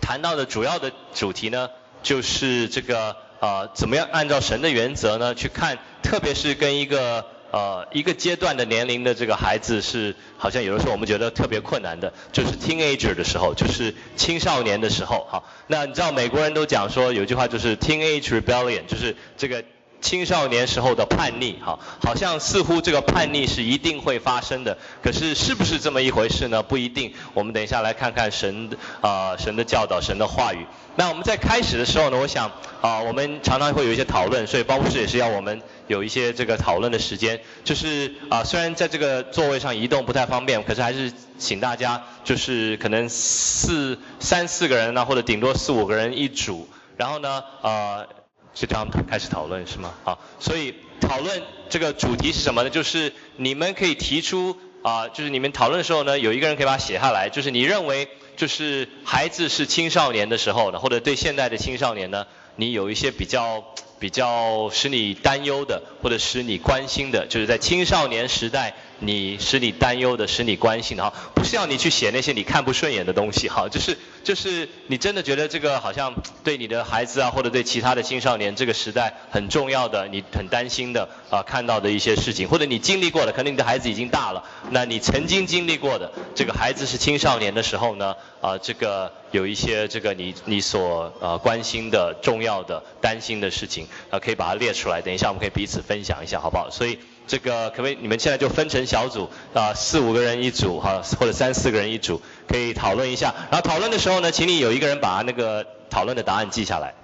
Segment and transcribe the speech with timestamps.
[0.00, 1.68] 谈到的主要的主题呢，
[2.02, 15.26] 就是这个呃怎么样按照神的原则呢去看，特别是跟一个呃一个阶段的年龄的这个孩子是好像有的时候我们觉得特别困难的，就是 teenager 的时候，就是青少年的时候。
[15.28, 19.64] 好，那你知道美国人都讲说有句话就是 teenage rebellion，就是这个。
[20.04, 26.62] 青少年时候的叛逆，哈，好像似乎这个叛逆是一定会发生的，可是是不是这么一回事呢？
[26.62, 27.14] 不一定。
[27.32, 28.68] 我们等一下来看看神
[29.00, 30.66] 啊、神的教导，神的话语。
[30.96, 37.40] 那我们在开始的时候呢，我想啊、我们常常会有一些讨论，所以包牧师也是要我们有一些这个讨论的时间。
[37.64, 48.06] 就是啊、虽然在这个座位上移动不太方便，可是还是请大家就是可能四三四个人呢，或者顶多四五个人一组，然后呢，呃。
[48.54, 49.92] 就这样开始讨论是吗？
[50.04, 52.70] 好，所以讨论这个主题是什么呢？
[52.70, 63.64] 就是你们可以提出啊、就是你们讨论的时候呢，有一个人可以把它写下来，就是你认为就是孩子是青少年的时候呢，或者对现在的青少年呢，你有一些比较
[63.98, 68.74] 比较使你担忧的，或者使你关心的，就是在青少年时代。
[69.06, 96.70] 你使你担忧的，使你关心的哈，不是要你去写那些你看不顺眼的东西哈，就是就是你真的觉得这个好像对你的孩子啊，或者对其他的青少年这个时代很重要的，你很担心的啊，看到的一些事情，或者你经历过的，可能你的孩子已经大了，那你曾经经历过的，这个孩子是青少年的时候呢，啊，这个有一些这个你你所呃关心的、重要的、担心的事情啊，可以把它列出来，等一下我们可以彼此分享一下，好不好？
[96.70, 96.98] 所以。
[97.26, 97.98] 这个可不可以？
[98.00, 103.34] 你们现在就分成小组啊，四五个人一组哈，或者三四个人一组，可以讨论一下。
[103.50, 106.94] 然后讨论的时候呢，请你有一个人把那个讨论的答案记下来。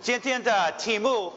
[0.00, 1.32] 今天的题目，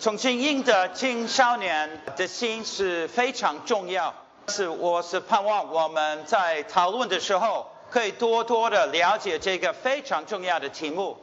[0.00, 4.14] 重新赢得青少年的心是非常重要。
[4.48, 11.18] 是，我是盼望我们在讨论的时候，可以多多的了解这个非常重要的题目，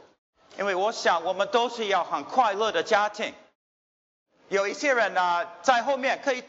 [0.58, 3.32] 因为我想我们都是要很快乐的家庭。
[4.48, 6.44] 有一些人呢，在后面可以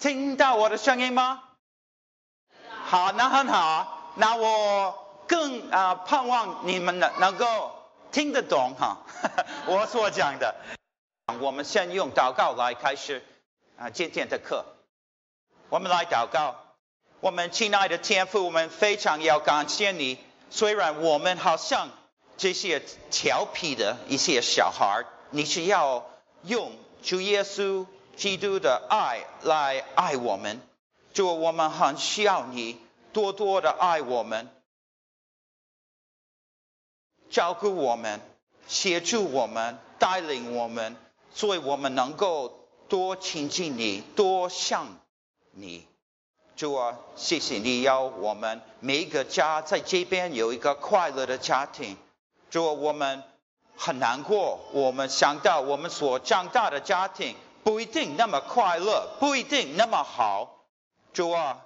[0.00, 1.42] 听到我的声音吗？
[2.84, 4.12] 好，那很好。
[4.16, 7.72] 那我更啊、盼望你们能能够
[8.10, 8.98] 听得懂哈，
[9.66, 10.56] 我所讲的。
[11.40, 13.22] 我们先用祷告来开始
[13.78, 14.64] 啊今天的课。
[15.68, 16.56] 我们来祷告，
[17.20, 20.18] 我们亲爱的天父，我们非常要感谢你。
[20.50, 21.90] 虽然我们好像
[22.36, 26.04] 这些调皮的一些小孩，你是要
[26.42, 26.72] 用。
[27.02, 27.86] 主耶稣
[28.16, 30.60] 基督的爱来爱我们，
[31.12, 32.78] 就我们很需要你
[33.12, 34.48] 多多的爱我们，
[37.30, 38.20] 照顾我们，
[38.66, 40.96] 协助我们，带领我们，
[41.32, 44.98] 所以我们能够多亲近你，多像
[45.52, 45.86] 你。
[46.56, 51.96] 主啊，谢谢你，要我们每一个家在这边有一个快乐的家庭。
[52.50, 53.22] 主，我们。
[53.78, 60.64] 很难过，我们想到我们所长大的家庭不一定那么快乐，不一定那么好。
[61.12, 61.60] 主啊，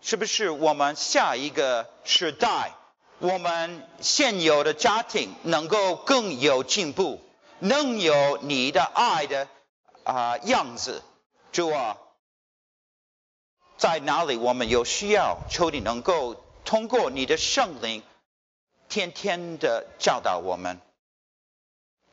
[0.00, 2.72] 是不是我们下一个时代，
[3.18, 7.20] 我们现有的家庭能够更有进步，
[7.58, 9.46] 能有你的爱的
[10.04, 11.02] 啊、样子？
[11.52, 11.98] 主啊，
[13.76, 18.02] 在哪里我们有需要，求你能够通过你的圣灵，
[18.88, 20.80] 天天的教导我们。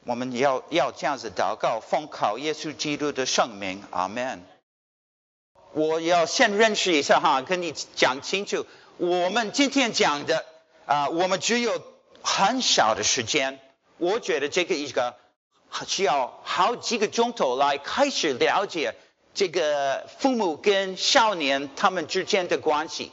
[0.06, 4.44] 我们要要这样子祷告，奉靠耶稣基督的圣名，阿门。
[5.74, 8.68] 我要先认识一下哈，跟你讲清楚，
[8.98, 10.46] 我们今天讲的
[10.86, 11.82] 啊，我们只有
[12.22, 13.60] 很少的时间。
[13.98, 15.16] 我觉得这个一个
[15.88, 18.94] 需要好几个钟头来开始了解
[19.34, 23.12] 这个父母跟少年他们之间的关系，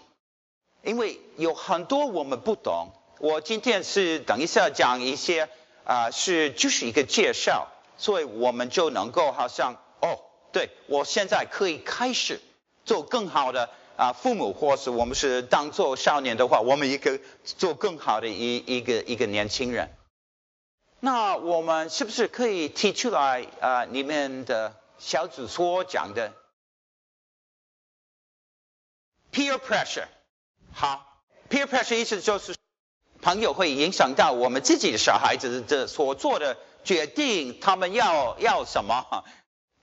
[0.82, 2.90] 因为有很多我们不懂。
[3.18, 5.48] 我今天是等一下讲一些。
[5.84, 10.20] 啊、是就是一个介绍，所以我们就能够好像哦，
[10.52, 12.40] 对，我现在可以开始
[12.84, 19.90] 做更好的啊、父母，或是我们是当做少年的话，我们也可以做更好的一一个一个年轻人。
[21.00, 23.86] 那我们是不是可以提出来啊、呃？
[23.86, 26.32] 你们的小组所讲的
[29.32, 30.06] peer pressure，
[30.72, 31.20] 好
[31.50, 32.54] ，peer pressure 意思就是
[33.22, 39.24] 朋友会影响到我们自己的小孩子的所做的决定，他们要要什么？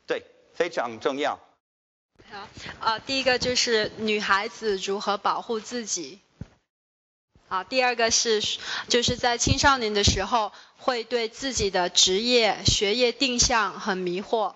[0.06, 1.40] 对，非常重要。
[2.30, 2.38] 好，
[2.82, 6.20] 啊、呃，第一个就是女孩子如何保护自己。
[7.48, 8.44] 好，第二个是
[8.90, 14.56] 就是在青少年的时候会对自己的职业、学业定向很迷惑，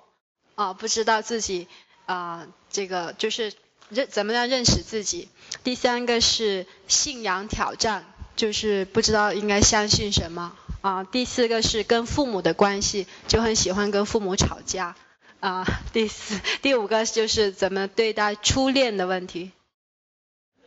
[0.56, 1.68] 啊、不知道自己
[2.06, 3.54] 啊、这个就是。
[3.90, 5.30] 认怎么样认识自己？
[5.64, 11.04] 第三个是信仰挑战，就是不知道应该相信什么啊。
[11.04, 14.96] 第四个是跟父母的关系，就很喜欢跟父母吵架
[15.40, 15.66] 啊。
[15.92, 19.52] 第四、 第五个就是怎么对待初恋的问题。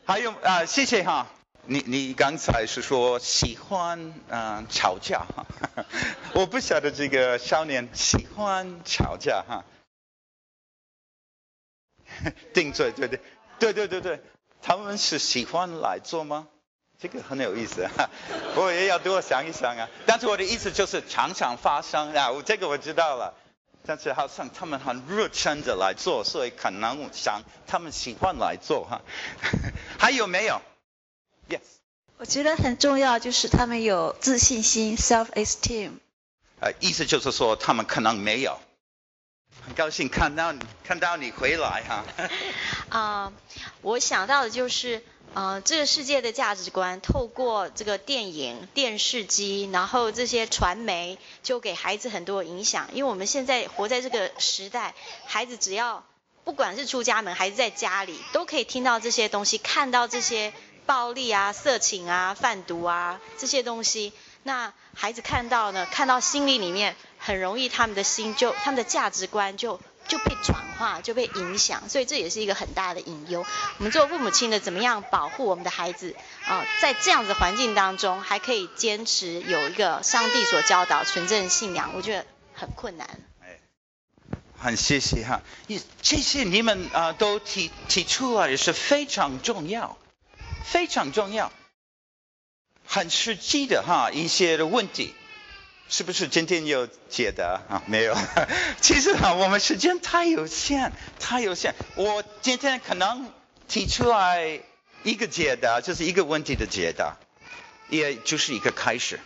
[0.05, 1.27] 还有啊，谢谢哈。
[1.69, 5.47] 你你刚才是说喜欢嗯、吵架哈，
[6.33, 9.65] 我不晓得这个少年喜欢吵架哈。
[12.55, 13.21] 定罪，对对，
[13.59, 14.21] 对对对对，
[14.63, 16.47] 他们是喜欢来做吗？
[16.99, 18.09] 这个很有意思哈，
[18.57, 19.89] 我也要多想一想啊。
[20.07, 23.35] 但是我的意思就是常常发生啊，我这个我知道了。
[23.89, 29.01] 但是好像他们很热忱的来做，所以可能想他们喜欢来做哈。
[29.97, 30.61] 还有没有
[31.49, 31.61] ？Yes。
[32.19, 35.93] 我觉得很重要，就是他们有自信心 （self-esteem）。
[36.61, 38.59] 呃，意思就是说他们可能没有。
[39.65, 42.05] 很高兴看到你，看到你回来哈。
[42.89, 45.05] 啊， uh, 我想到的就是，
[45.37, 52.89] 呃，这个世界的价值观，透过这个电影、电视机，然后这些传媒，就给孩子很多影响。
[52.95, 54.95] 因为我们现在活在这个时代，
[55.27, 56.03] 孩子只要
[56.45, 60.55] 不管是出家门，还是在家里，都可以听到这些东西，看到这些
[60.87, 64.15] 暴力啊、色情啊、贩毒啊这些东西。
[64.43, 66.97] 那孩子看到呢，看到心里里面。
[67.19, 73.45] 很容易，他们的心就他们的价值观就就被转化，就被影响，所以这也是一个很大的隐忧。
[73.79, 76.15] 我们做父母亲的，怎么样保护我们的孩子
[76.47, 83.09] 啊、在这样子环境当中，还可以坚持有一个上帝所教导纯正信仰，我觉得很困难。
[83.41, 83.59] 哎，
[84.59, 89.97] 很谢谢哈，也谢谢你们啊、都提提出来也是非常重要，
[90.65, 91.53] 非常重要，
[92.87, 95.15] 很实际的哈一些的问题。
[95.89, 97.83] 是不是今天有解答啊？
[97.87, 98.17] 没有，
[98.83, 101.75] 其实啊，我们时间太有限，太有限。
[101.95, 103.33] 我今天可能
[103.69, 104.61] 提出来
[105.05, 107.17] 一个解答，就是一个问题的解答，
[107.89, 109.21] 也就是一个开始。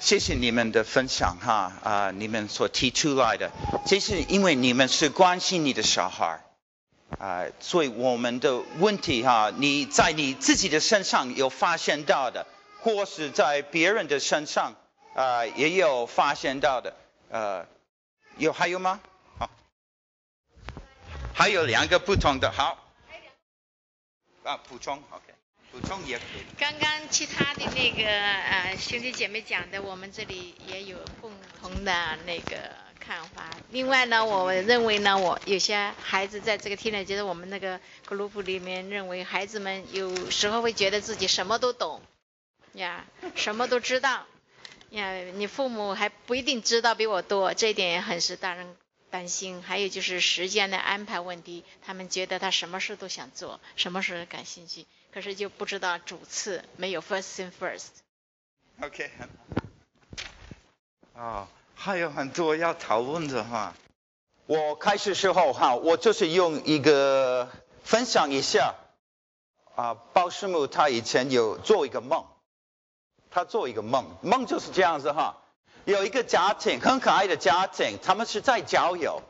[0.00, 3.52] 谢谢你们的分享哈啊，你们所提出来的，
[3.86, 6.40] 这是因为你们是关心你的小孩
[7.16, 12.46] 啊，所以我们的问题哈，你在你自己的身上有发现到的，
[12.82, 14.74] 或是在别人的身上
[15.14, 16.94] 啊也有发现到的，
[17.30, 17.66] 呃，
[18.36, 19.00] 有还有吗？
[19.38, 19.50] 好，
[21.34, 22.76] 还有两个不同的，好，
[24.44, 25.34] 啊，补充，OK，
[25.72, 26.44] 补充也可以。
[26.58, 32.86] 刚刚其他的那个呃兄弟姐妹讲的，我们这里也有共同的那个。
[32.98, 33.50] 看法。
[33.70, 42.00] 另外呢，我认为呢，我有些孩子在这个听了，就是我们那个 group 里面认为，孩子们有时候会觉得自己什么都懂，
[42.72, 43.04] 呀，
[43.34, 44.26] 什么都知道，
[44.90, 48.76] 呀，你父母还不一定知道比我多，这一点也很是大人
[49.10, 49.62] 担心。
[49.62, 57.88] 还有就是时间的安排问题，他们觉得他什么事都想做，什么事感兴趣，可是就不知道主次，没有 first thing first。
[58.80, 59.10] OK。
[61.14, 61.48] 啊。
[61.80, 63.72] 还有很多要讨论的哈。
[64.46, 67.48] 我开始时候哈，我就是用一个
[67.84, 68.74] 分享一下
[69.76, 72.26] 啊，鲍师母他以前有做一个梦，
[73.30, 75.36] 他做一个梦，梦就是这样子哈，
[75.84, 79.22] 有一个家庭很可爱的家庭，他们是在郊游，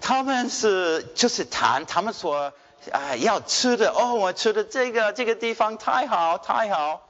[0.00, 2.54] 他们是就是谈他们说
[2.90, 7.06] 啊要吃的哦，我吃的这个这个地方太好太好，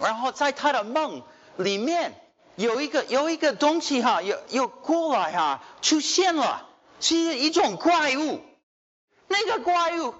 [0.00, 1.22] 然后在他的梦
[1.58, 2.18] 里面。
[2.62, 6.68] 有一个有一个东西哈，又又过来哈，出现了，
[7.00, 8.40] 是一种怪物。
[9.26, 10.14] 那个怪物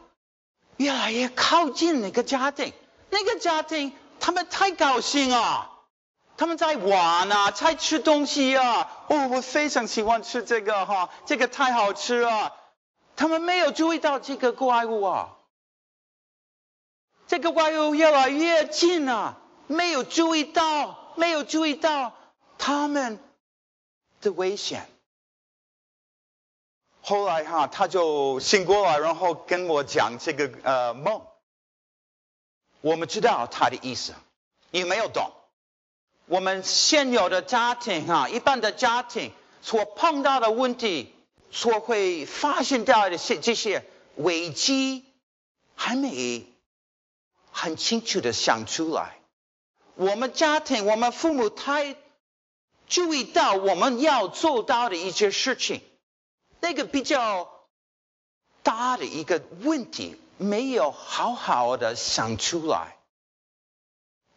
[0.76, 2.72] 越来越靠近那个家庭，
[3.10, 5.70] 那个家庭他们太高兴啊，
[6.36, 8.90] 他们在玩啊，在吃东西啊。
[9.06, 12.52] 哦，我非常喜欢吃这个哈，这个太好吃了。
[13.14, 15.36] 他们没有注意到这个怪物啊，
[17.28, 22.14] 这个怪物越来越近了，没有注意到，没有注意到。
[22.64, 23.18] 他们
[24.20, 24.86] 的危险。
[27.00, 31.26] 后来哈，他就醒过来，然后跟我讲这个呃梦。
[32.80, 34.14] 我们知道他的意思，
[34.70, 35.32] 你没有懂。
[36.26, 41.12] 我们现有的家庭哈，一般的家庭所碰到的问题，
[41.50, 45.04] 所会发现到的这这些危机，
[45.74, 46.46] 还没
[47.50, 49.18] 很清楚的想出来。
[49.96, 51.96] 我们家庭，我们父母太
[52.92, 55.80] 注意到我们要做到的一些事情，
[56.60, 57.48] 那个比较
[58.62, 62.98] 大的一个问题，没有好好的想出来。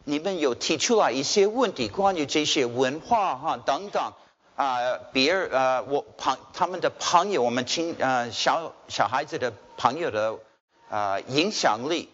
[0.04, 4.14] 你们有提出来一些问题，关于这些文化哈等等
[4.54, 10.38] 啊，别人呃，我朋他们的朋友，我们亲呃小小孩子的朋友的
[10.88, 12.08] 呃影响力，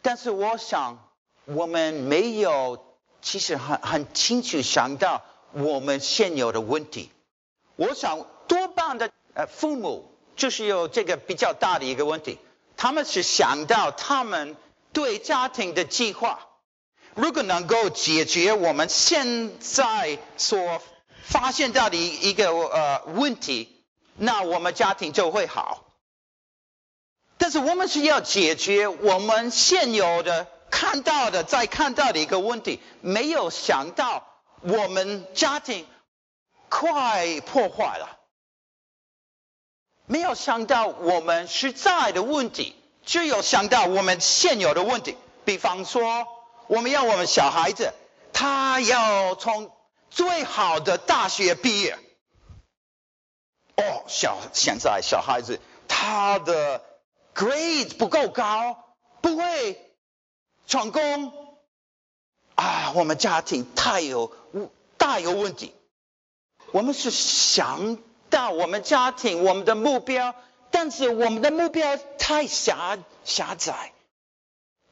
[0.00, 1.10] 但是我想。
[1.46, 2.89] 我们没有，
[3.22, 5.22] 其实很很清楚想到
[5.52, 7.10] 我们现有的问题。
[7.76, 12.38] 我想多半的呃父母就是有这个比较大的一个问题，
[12.76, 14.56] 他们是想到他们
[14.92, 16.48] 对家庭的计划，
[17.14, 20.82] 如果能够解决我们现在所
[21.22, 23.84] 发现到的一个呃问题，
[24.16, 25.84] 那我们家庭就会好。
[27.38, 30.46] 但是我们是要解决我们现有的。
[30.70, 34.26] 看到的，再看到的一个问题，没有想到
[34.60, 35.86] 我们家庭
[36.68, 38.18] 快破坏了，
[40.06, 42.74] 没有想到我们实在的问题，
[43.04, 45.16] 只有想到我们现有的问题。
[45.44, 46.26] 比方说，
[46.68, 47.92] 我们要我们小孩子，
[48.32, 49.72] 他要从
[50.10, 51.98] 最好的大学毕业。
[53.76, 55.58] 哦，小现在小孩子
[55.88, 56.84] 他的
[57.34, 59.89] grade 不够高，不会。
[60.70, 61.32] 成功
[62.54, 62.92] 啊！
[62.94, 64.30] 我们家庭太有
[64.96, 65.74] 大有问题。
[66.70, 67.98] 我们是想
[68.30, 70.32] 到我们家庭我们的目标，
[70.70, 73.92] 但是我们的目标太狭狭窄，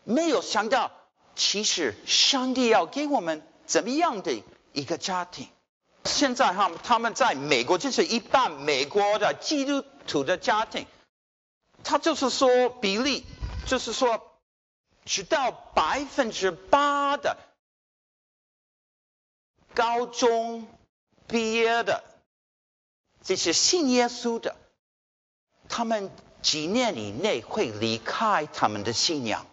[0.03, 0.91] 没有想到
[1.37, 4.43] 其实上帝要给我们怎么样的
[4.73, 5.47] 一个家庭。
[6.07, 10.89] 现在哈，他们在美国就是一半美国的基督徒的家庭，
[11.85, 13.25] 他就是说比例，
[13.65, 14.25] 就是说。
[15.09, 17.39] 直到百分之八的
[19.75, 20.69] 高中
[21.27, 22.05] 毕业的
[23.23, 24.55] 这些信耶稣的，
[25.67, 26.11] 他们
[26.43, 29.47] 几年以内会离开他们的信仰。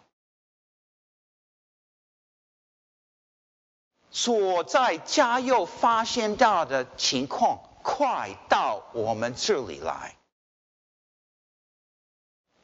[4.11, 10.17] 所在家又发现到的情况，快到我们这里来。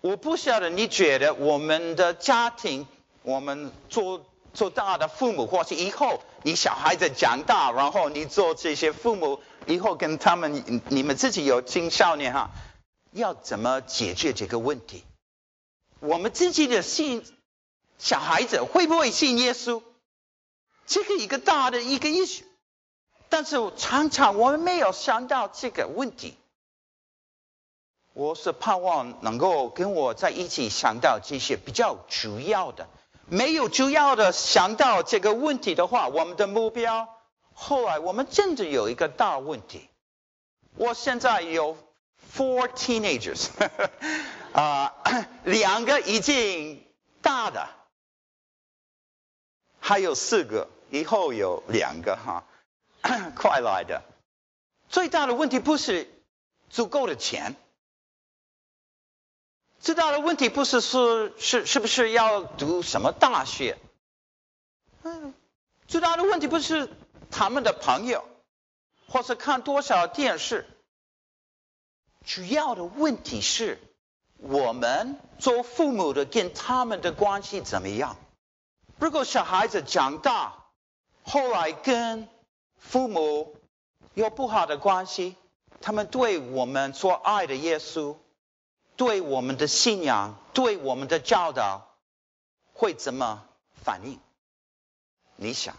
[0.01, 2.88] 我不晓得你觉得我们的家庭，
[3.22, 12.50] 我们做做大的父母，或是以后你小孩子长大，然后你做这些父母，以后跟他们，你们自己有青少年哈，
[13.12, 15.03] 要怎么解决这个问题？
[16.00, 17.24] 我们自己的信
[18.00, 19.84] 小孩子会不会信耶稣？
[20.88, 22.41] 这个一个大的一个 issue，
[23.29, 26.36] 但是常常我们没有想到这个问题。
[28.13, 32.89] 我是盼望能够跟我在一起想到这些比较主要的，
[33.27, 37.08] 没有主要的想到这个问题的话，我们的目标，
[37.53, 39.88] 后来我们真的有一个大问题。
[40.75, 41.77] 我现在有
[42.36, 43.48] four teenagers，
[44.51, 46.86] 啊、呃，两个已经
[47.22, 47.70] 大的，
[49.80, 52.44] 还有四个，以后有两个哈，
[53.36, 54.01] 快来的。
[54.89, 56.10] 最大的问题不是
[56.70, 57.56] 足够的钱。
[59.81, 63.79] 最大的问题不是说是是不是要读什么大学，
[65.01, 65.33] 嗯，
[65.88, 66.88] 最大的问题不是
[67.31, 68.23] 他们的朋友，
[69.07, 70.67] 或是看多少电视，
[72.23, 73.79] 主要的问题是
[74.38, 78.17] 我们做父母的跟他们的关系怎么样？
[79.00, 80.63] 如果小孩子长大，
[81.23, 82.27] 后来跟
[82.77, 83.55] 父母
[84.13, 85.35] 有不好的关系，
[85.81, 88.15] 他们对我们所爱的耶稣。
[89.01, 91.88] 对我们的信仰，对我们的教导，
[92.72, 93.43] 会怎么
[93.84, 94.20] 反应？
[95.38, 95.75] 你想，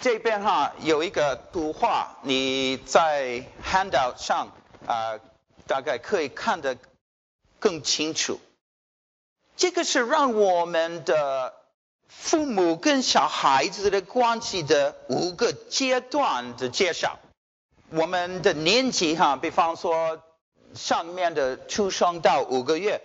[0.00, 4.52] 这边哈有一个图画，你在 handout 上
[4.86, 5.18] 啊、
[5.66, 6.78] 大概可以看得
[7.58, 8.38] 更清楚。
[9.56, 11.52] 这个是让我们的
[12.06, 17.18] 父母跟小孩子的关系的五个阶段的介绍。
[17.88, 20.22] 我们的年纪哈，比方说。
[20.74, 23.02] 上面的出生到五个月，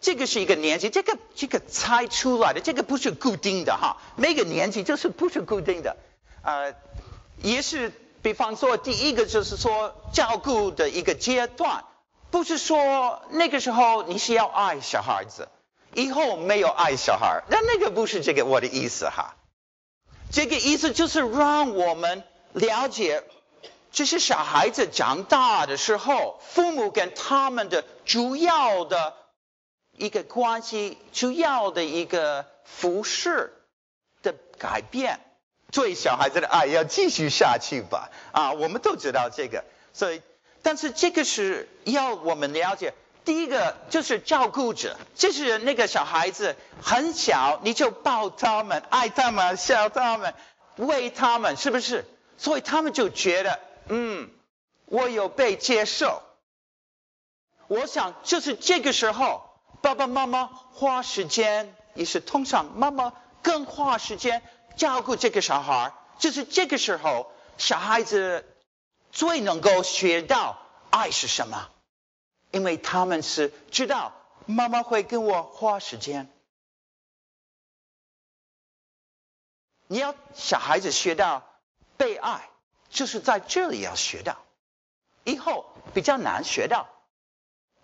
[0.00, 5.96] 这个是一个年纪，这个这个猜出来的，这个不是固定的哈，每个年纪就是不是固定的，
[6.42, 6.74] 呃，
[7.42, 7.92] 也是
[8.22, 11.84] 比方说第一个就是说照顾的一个阶段，
[12.30, 15.48] 不是说那个时候你是要爱小孩子，
[15.94, 19.36] 以后没有爱小孩，那那个不是这个我的意思哈，
[20.30, 23.22] 这个意思就是让我们了解。
[23.92, 29.14] 这是小孩子长大的时候，父母跟他们的主要的
[29.98, 33.52] 一个关系，主要的一个服饰
[34.22, 35.20] 的改变，
[35.70, 38.10] 对小孩子的爱要继续下去吧。
[38.32, 40.22] 啊，我们都知道这个，所以，
[40.62, 42.94] 但是这个是要我们了解。
[43.26, 50.32] 第一个就是照顾者，就是那个小孩子很小，你就抱他们，爱他们，笑他们，
[50.76, 52.06] 喂他们，是不是？
[52.38, 53.60] 所以他们就觉得。
[53.88, 54.30] 嗯，
[54.86, 56.22] 我有被接受。
[57.68, 59.44] 我想就是这个时候，
[59.80, 63.12] 爸爸妈妈花时间，也是通常妈妈
[63.42, 64.42] 更花时间
[64.76, 65.94] 照顾这个小孩。
[66.18, 68.46] 就是这个时候，小孩子
[69.10, 70.58] 最能够学到
[70.90, 71.70] 爱是什么，
[72.50, 74.12] 因为他们是知道
[74.46, 76.30] 妈妈会跟我花时间。
[79.88, 81.42] 你要小孩子学到
[81.96, 82.48] 被爱。
[82.92, 84.36] 就是在这里要学到，
[85.24, 86.88] 以后比较难学到，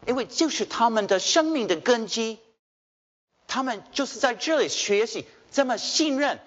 [0.06, 2.38] 因为就是他们的生命的根基，
[3.46, 6.38] 他们就是在这里学习怎么信任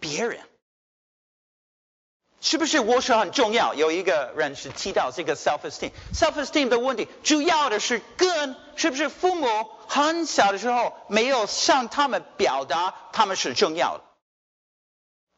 [0.00, 0.40] 别人，
[2.40, 2.80] 是不是？
[2.80, 3.74] 我说很重要。
[3.74, 9.46] 有一个人是提到这个 self-esteem，self-esteem 的问题，主要的是跟是不是父母
[9.88, 14.04] 很小的时候没有向他们表达他们是重要的，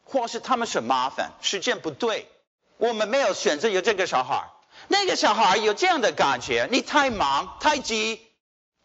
[0.05, 2.31] 或是他们是麻烦，时间不对。
[2.79, 4.51] 我们没有选择有这个小孩，
[4.89, 8.21] 那个小孩有这样的感觉，你太忙太急，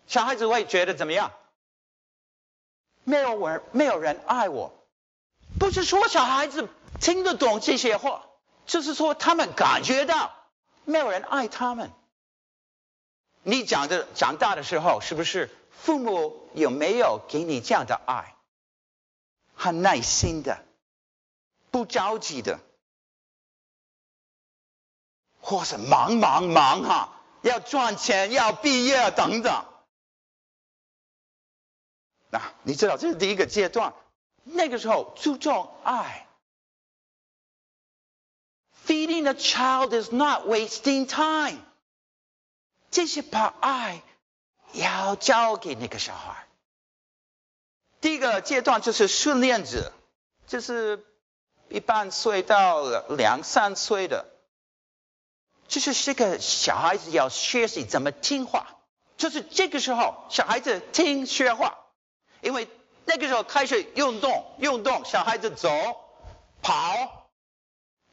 [0.08, 1.32] 小孩子会觉得怎么样？
[3.04, 4.74] 没有人，没有人爱我，
[5.60, 6.70] 不是说小孩子
[7.00, 8.28] 听得懂这些话，
[8.66, 10.32] 就是说他们感觉到
[10.86, 11.92] 没有人爱他们。
[13.44, 18.36] 你长的长大的时候，是不是父母有没有给你这样的爱？
[19.56, 20.64] 很耐心的，
[21.72, 22.60] 不着急的。
[25.42, 29.66] 或是忙忙忙哈，要赚钱，要毕业等等。
[32.30, 33.94] 那、啊、你知道这是第一个阶段，
[34.44, 36.28] 那个时候注重爱。
[38.86, 41.60] Feeding a child is not wasting time。
[42.90, 44.02] 这是把爱
[44.74, 46.48] 要交给那个小孩。
[48.02, 49.94] 第一个阶段就是训练者，
[50.48, 51.06] 就是
[51.70, 54.26] 一半岁到两三岁的。
[55.72, 58.76] 就是这个小孩子要学习怎么听话，
[59.16, 61.78] 就是这个时候小孩子听学话，
[62.42, 62.68] 因为
[63.06, 65.70] 那个时候开始运动，运动小孩子走
[66.62, 67.30] 跑，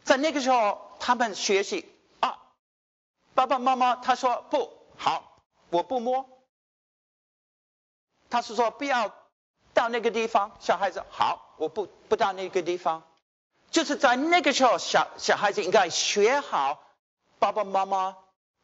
[0.05, 2.38] 在那个时候他们学习啊，
[3.35, 6.29] 爸爸妈妈他说不好，我不摸，
[8.31, 9.12] 他是说不要
[9.75, 13.03] 到那个地方，小孩子好，我不不到那个地方，
[13.73, 16.85] 就是在那个时候小小孩子应该学好。
[17.38, 18.16] 爸爸妈妈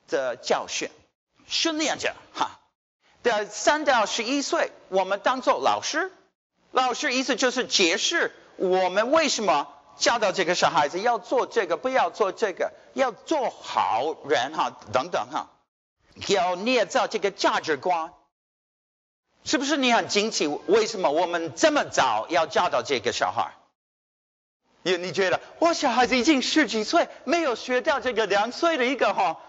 [0.09, 0.91] 的教训，
[1.47, 2.61] 训练着哈。
[3.23, 6.13] 在三到十一岁，我们当做老师，
[6.73, 15.49] 老师意思就是解释我们为什么教导这个小孩子要做这个，不要做这个，要做好人哈，等等哈，
[16.27, 18.13] 要捏造这个价值观，
[19.45, 20.47] 是不是你很惊奇？
[20.47, 23.55] 为什么我们这么早要教导这个小孩？
[24.87, 29.40] 你你觉得我小孩子已经十几岁，没有学到这个两岁的一个哈？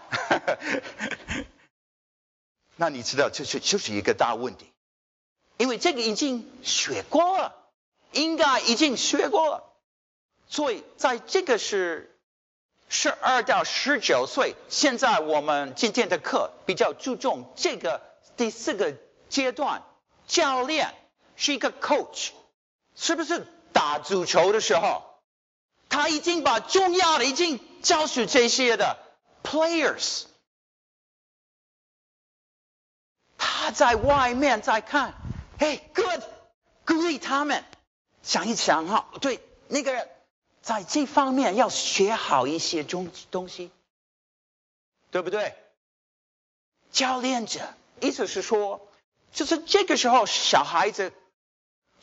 [2.76, 4.72] 那你知道这是就是一个大问题，
[5.58, 7.54] 因为这个已经学过了，
[8.12, 9.64] 应该已经学过了，
[10.48, 12.18] 所以在这个是
[12.88, 18.00] 十二到十九岁，现在我们今天的课比较注重这个
[18.38, 18.94] 第四个
[19.28, 19.82] 阶段，
[20.26, 20.94] 教练
[21.36, 22.30] 是一个 coach，
[22.94, 25.15] 是不是打足球的时候？
[25.88, 28.98] 他已经把重要的已经教识这些的
[29.42, 30.24] players，
[33.38, 35.14] 他在外面在看，
[35.58, 36.22] 嘿，good，
[36.84, 37.64] 鼓励他们，
[38.22, 40.08] 想一想哈，对，那个
[40.62, 43.70] 在这方面要学好一些东东西，
[45.10, 45.54] 对不对？
[46.90, 48.88] 教练者意思是说，
[49.32, 51.12] 就是这个时候小孩子。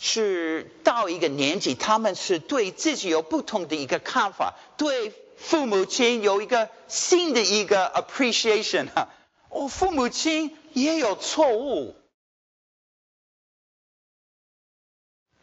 [0.06, 9.08] 是到一个年纪，他们是对自己有不同的一个看法，对父母亲有一个新的一个 appreciation 哈。
[9.48, 11.96] 哦，父母亲也有错误，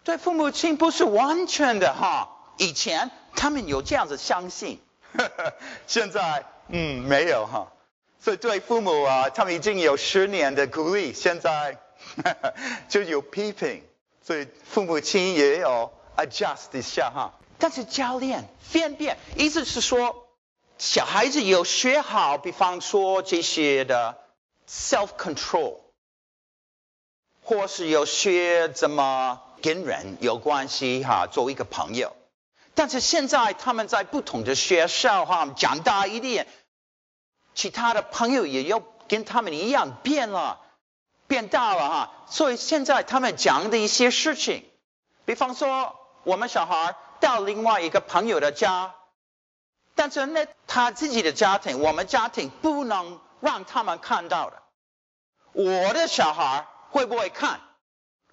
[0.04, 2.28] 对父母亲不是完全的哈。
[2.58, 4.78] 以前他们有这样子相信，
[5.16, 5.54] 呵 呵
[5.86, 7.72] 现在嗯没有哈。
[8.20, 11.78] 所以对父母啊，他们已经有十年的鼓励，现在
[12.22, 12.54] 呵呵
[12.90, 13.82] 就有批评。
[14.30, 20.28] 所以父母亲也要 adjust 一下哈，但是教练分辨，意思是说，
[20.78, 24.18] 小孩子有学好，比方说这些的
[24.68, 25.80] self control，
[27.42, 32.14] 或是有学怎么跟人有关系哈，作为一个朋友。
[32.76, 36.46] 但是现在他们在不同的学校哈，长大一点，
[37.56, 40.60] 其他的朋友也要跟他们一样变了，
[41.30, 42.12] 变大了哈。
[42.26, 44.68] 所以现在他们讲的一些事情，
[45.24, 48.94] 比方说我们小孩到另外一个朋友的家。
[49.94, 54.62] 但是呢，他自己的家庭，我们家庭不能让他们看到的。
[55.52, 57.60] 我的小孩会不会看？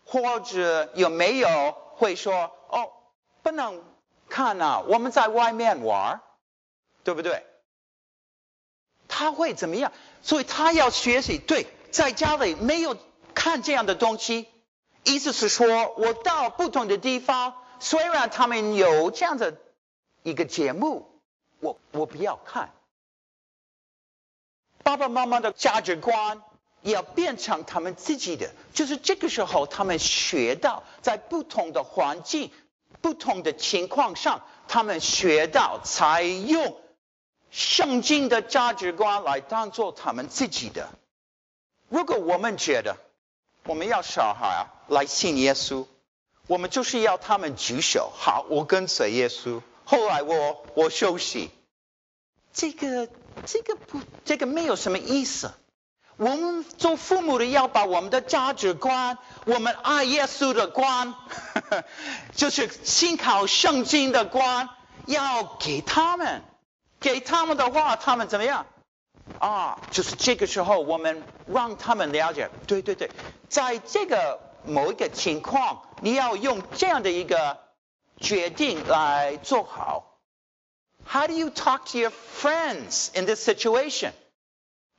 [0.06, 2.90] 或者有没有会说哦，
[3.44, 3.84] 不能
[4.30, 6.22] 看啊，我们在外面玩，
[7.04, 7.46] 对不对？
[9.10, 9.92] 他会怎么样？
[10.22, 12.96] 所以他要学习，对，在家里没有
[13.34, 14.48] 看这样的东西。
[15.04, 19.58] 意思是说，我到不同的地方，虽然他们有这样的
[20.22, 21.10] 一个节目。
[21.60, 22.72] 我我不要看，
[24.84, 26.44] 爸爸妈妈的价值观
[26.84, 32.52] 要变成他们自己的，就是这个时候他们学到在不同的环境、
[33.02, 36.80] 不同的情况上，他们学到采用
[37.50, 40.90] 圣经的价值观来当做他们自己的。
[41.90, 42.98] 如果我们觉得
[43.66, 45.86] 我们要小孩来信耶稣，
[46.48, 49.62] 我们就是要他们举手，好，我跟随耶稣。
[49.86, 51.50] 后来我我休息，
[52.54, 53.08] 这个
[53.46, 55.52] 这个不这个没有什么意思。
[56.18, 61.84] 我们做父母的要把我们的价值观，我们爱耶稣的观，呵 呵
[62.36, 64.70] 就是信靠圣经的观，
[65.06, 66.42] 要给他们。
[67.00, 68.66] 给他们的话，他们怎么样？
[69.40, 73.10] 啊，就是这个时候我们让他们了解，对对对，
[73.50, 77.66] 在这个某一个情况，你要用这样的一个。
[78.20, 80.18] 决定来做好。
[81.08, 84.12] How do you talk to your friends in this situation？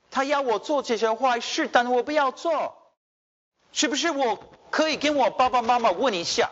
[0.09, 2.93] 他要我做这些坏事，但我不要做，
[3.73, 4.39] 是不是我
[4.71, 6.49] 可以跟我爸爸妈妈问一下？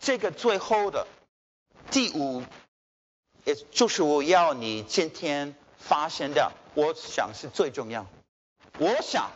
[0.00, 1.06] 这个最后的
[1.90, 2.42] 第五，
[3.44, 5.54] 也就是我要你今天
[5.88, 8.06] 发现的，我想是最重要。
[8.78, 9.30] 我想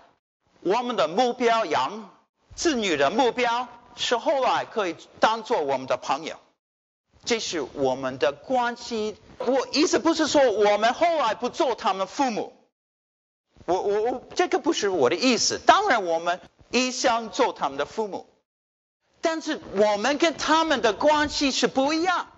[0.61, 2.11] 我们的目标，养
[2.55, 3.69] 子女的目标。
[4.01, 6.37] 是后来可以当做我们的朋友，
[7.25, 9.17] 这是我们的关系。
[9.39, 12.53] 我意思不是说我们后来不做他们父母，
[13.65, 15.59] 我我我这个不是我的意思。
[15.59, 18.29] 当然我们一向做他们的父母，
[19.21, 22.29] 但是我们跟他们的关系是不一样。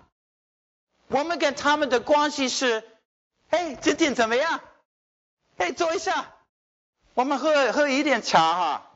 [1.09, 2.83] 我们跟他们的关系是，
[3.51, 4.61] 哎，今天怎么样？
[5.57, 6.33] 哎，坐一下，
[7.13, 8.87] 我们喝喝一点茶哈。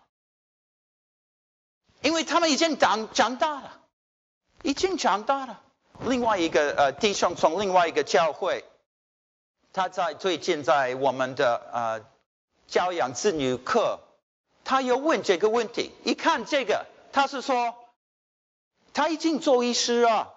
[2.02, 3.82] 因为他们已经长长大了，
[4.64, 5.62] 已经长大了。
[6.06, 8.64] 另外一个呃弟兄从另外一个教会，
[9.74, 12.06] 他在最近在我们的呃
[12.68, 14.00] 教养子女课，
[14.64, 15.92] 他又问这个问题。
[16.04, 17.76] 一看这个，他是说
[18.94, 20.34] 他已经做医师啊，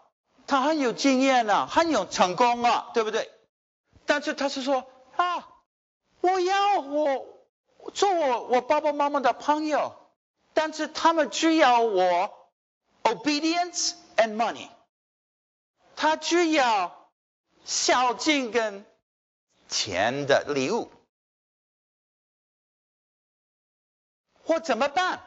[0.47, 3.31] 他很有经验啊，很有成功啊，对不对？
[4.09, 5.49] 但是他是说啊，
[6.21, 7.45] 我要我
[7.95, 9.95] 做我我爸爸妈妈的朋友。
[10.55, 12.51] 但是他们只要我
[13.05, 14.69] obedience and money，
[15.95, 17.13] 他只要
[17.65, 18.85] 孝敬跟
[19.69, 20.91] 钱的礼物，
[24.43, 25.23] 我怎么办？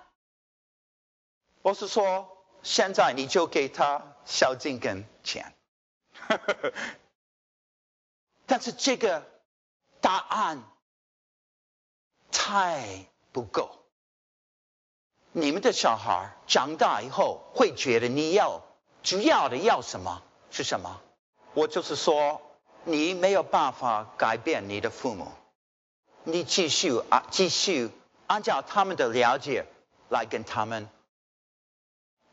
[1.61, 5.55] 我是说，现在你就给他孝敬跟钱，
[8.51, 9.25] 但是这个
[10.01, 10.61] 答案
[12.33, 13.79] 太不够。
[15.31, 18.61] 你们的小孩长大以后会觉得你要
[19.03, 20.99] 主要的要什么是什么？
[21.53, 22.41] 我就是说，
[22.83, 25.31] 你没有办法改变你的父母，
[26.25, 27.89] 你继续啊，继续
[28.27, 29.65] 按照他们的了解
[30.09, 30.89] 来跟他们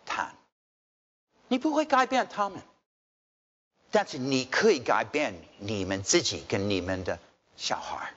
[0.05, 0.35] 谈，
[1.47, 2.61] 你不会改变他们，
[3.91, 7.19] 但是你可以改变你们自己跟你们的
[7.57, 8.15] 小孩。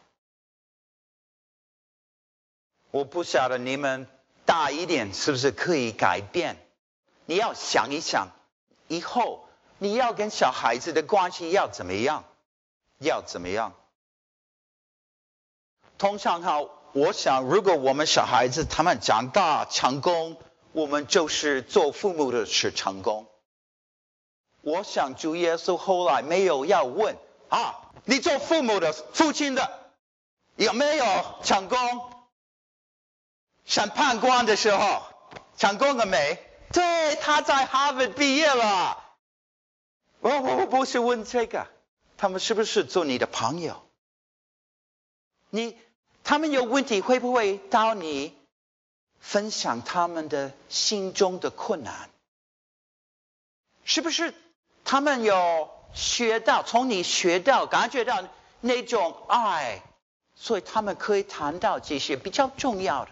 [2.91, 4.07] 我不晓得你们。
[4.43, 6.57] 大一点是不是可以改变？
[7.25, 8.29] 你要想一想，
[8.89, 12.25] 以后你要跟小孩子的关系要怎么样？
[12.97, 13.73] 要怎么样？
[15.97, 16.59] 通常哈，
[16.91, 20.37] 我想如果我们小孩子他们长大成功，
[20.73, 23.30] 我们就是做父母的是成功。
[24.61, 27.17] 我想主耶稣后来没有要问
[27.49, 29.91] 啊，你做父母的父亲的
[30.55, 31.05] 有没有
[31.43, 31.77] 成功？
[33.65, 35.03] 审判官的时候
[35.57, 36.37] 成功了没？
[36.71, 39.03] 对，他在哈佛毕业了。
[40.19, 41.67] 我我我不是问这个，
[42.17, 43.81] 他们是不是做你的朋友？
[45.49, 45.77] 你
[46.23, 48.37] 他们有问题会不会到你
[49.19, 52.09] 分享他们的心中的困难？
[53.83, 54.33] 是不是
[54.83, 58.23] 他们有学到从你学到感觉到
[58.59, 59.81] 那种爱，
[60.35, 63.11] 所以他们可以谈到这些比较重要的？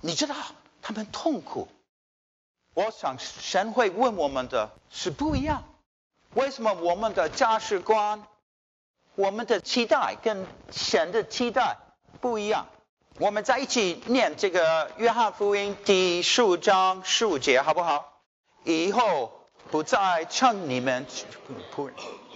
[0.00, 0.34] 你知道
[0.82, 1.68] 他们痛苦，
[2.74, 5.64] 我想神会问我们的是不一样。
[6.34, 8.22] 为什么我们的价值观、
[9.14, 11.76] 我们的期待跟神的期待
[12.20, 12.66] 不一样？
[13.18, 18.22] 我们在一起念这个约翰福音第十五章十五节，好不好？
[18.62, 19.37] 以后
[19.70, 21.06] 不再称你们
[21.74, 21.90] 仆，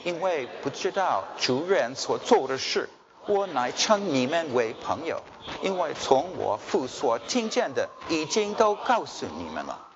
[0.05, 2.89] 因为不知道主人所做的事。
[3.27, 5.23] 我乃称你们为朋友，
[5.63, 9.89] 因为从我父所听见的，已经都告诉你们了。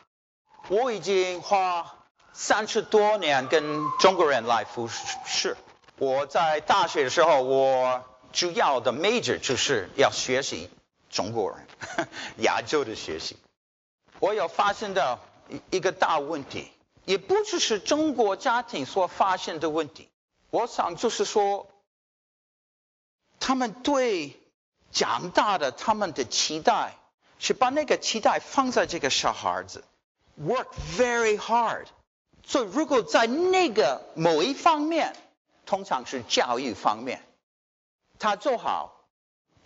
[0.68, 1.96] 我已经花
[2.32, 5.56] 三十多年跟中国人来服侍。
[5.98, 10.70] 我在大学的时候，我主要的 major 就是要学习
[11.10, 13.36] 中国人， 亚洲的学习。
[14.20, 15.18] 我有发现到
[15.70, 16.70] 一个大问题，
[17.06, 20.10] 也不只是中国家庭所发现的问题。
[20.50, 21.66] 我想就是说。
[23.38, 24.40] 他们对
[24.90, 26.96] 长大的他们的期待
[27.38, 29.84] 是把那个期待放在这个小孩子
[30.40, 30.66] ，work
[30.96, 31.84] very hard。
[32.44, 35.14] 所以如果在那个某一方面，
[35.66, 37.22] 通常是教育方面，
[38.18, 39.04] 他做好，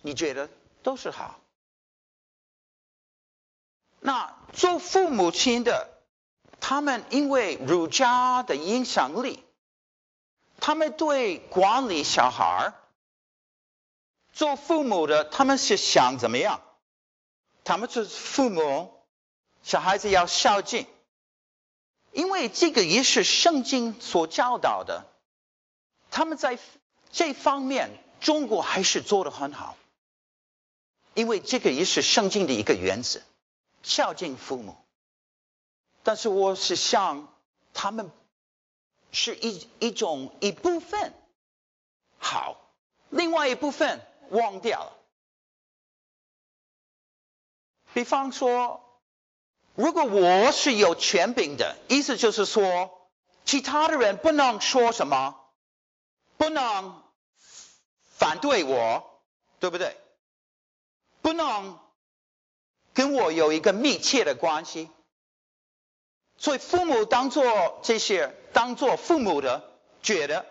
[0.01, 0.49] 你觉得
[0.83, 1.39] 都是好。
[4.01, 5.90] 那做父母亲的，
[6.61, 9.43] 他们因为儒家的影响力，
[10.61, 12.73] 他们对管理小孩。
[14.33, 16.61] 做父母的，他们是想怎么样？
[17.65, 18.93] 他们是父母，
[19.61, 20.87] 小孩子要孝敬，
[22.13, 25.05] 因为这个也是圣经所教导的。
[26.11, 26.57] 他们在
[27.11, 29.75] 这方面，中国还是做得很好，
[31.13, 33.21] 因为这个也是圣经的一个原则，
[33.83, 34.77] 孝敬父母。
[36.03, 37.27] 但是我是想，
[37.73, 38.11] 他们
[39.11, 41.13] 是一一种一部分
[42.17, 42.57] 好，
[43.09, 44.01] 另外一部分。
[44.31, 44.93] 忘掉了。
[47.93, 48.81] 比方说，
[49.75, 53.09] 如果我是有权柄的，意思就是说，
[53.43, 55.35] 其他的人不能说什么，
[56.37, 57.03] 不能
[58.13, 59.21] 反对我，
[59.59, 59.97] 对不对？
[61.21, 61.77] 不能
[62.93, 64.89] 跟我有一个密切的关系。
[66.41, 69.63] 所以父母当做这些，当做父母的，
[70.01, 70.47] 觉得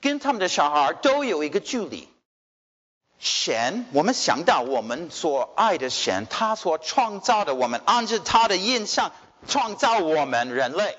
[0.00, 2.08] 跟他们的小孩都有一个距离。
[3.18, 9.10] 神，我们想到我们所爱的神，他所创造的我们，按照他的印象
[9.48, 10.96] 创造我们人类。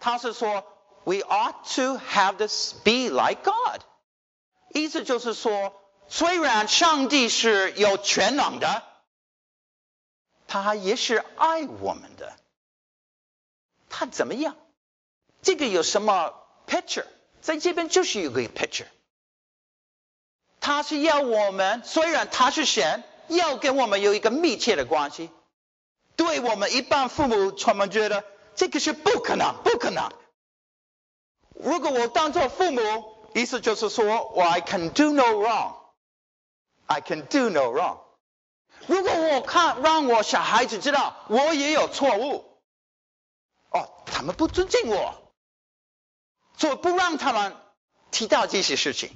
[0.00, 0.64] 他是说
[1.04, 3.80] ，We ought to have this be like God。
[4.74, 5.72] 意思就是说，
[6.08, 8.82] 虽然上帝是有全能的，
[10.48, 12.34] 他也是爱我们的。
[13.88, 14.56] 他怎么样？
[15.42, 16.34] 这个有什么
[16.66, 17.06] picture？
[17.40, 18.86] 在这边就是有个 picture。
[20.60, 25.30] 他是要我们，虽然他是神，要跟我们有一个密切的关系。
[26.16, 30.10] 对我们一般父母，他们觉得这个是不可能，不可能。
[31.54, 32.80] 如果我当做父母，
[33.34, 37.98] 意思就是说，我 I can do no wrong，I can do no wrong。
[38.86, 42.55] 如果我看让我小孩子知道我也有错误，
[43.70, 45.14] 哦，他们不尊敬我，
[46.56, 47.56] 所以不让他们
[48.10, 49.10] 提到这些事情。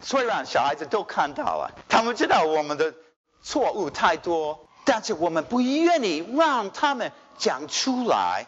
[0.00, 2.94] 虽然小孩子都看到了，他们知道我们的
[3.42, 8.46] 错误太多，但是我们不愿意让他们讲出来，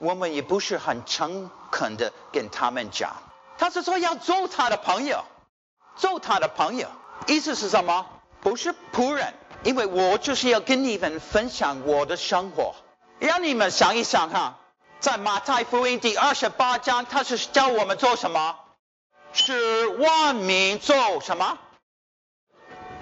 [0.00, 3.16] 我们也不是很诚恳的跟他们讲。
[3.58, 5.24] 他是说要做他的朋友，
[5.96, 6.88] 做他的朋友，
[7.26, 8.06] 意思是什么？
[8.40, 12.74] 不是仆人，因为我就是要跟你们分享我的生活，
[13.18, 14.60] 让你们想一想哈，
[15.00, 18.56] 在马太福音第二十八章，他是教我们做什么？
[19.32, 21.56] 是万民做什么？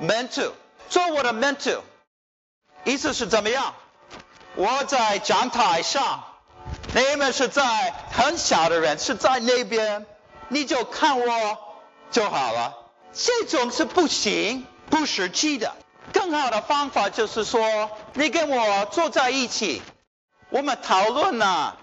[0.01, 0.53] 门徒，
[0.91, 1.81] 做我的门徒，
[2.85, 3.75] 意思是怎么样？
[4.57, 6.23] 我在讲台上，
[6.95, 10.05] 你们是在很小的人是在那边，
[10.49, 11.59] 你就看我
[12.11, 12.75] 就好了。
[13.15, 15.75] 这种是不行，不实际的。
[16.13, 19.81] 更好的方法就是说，你跟我坐在一起，
[20.51, 21.75] 我们讨论呢，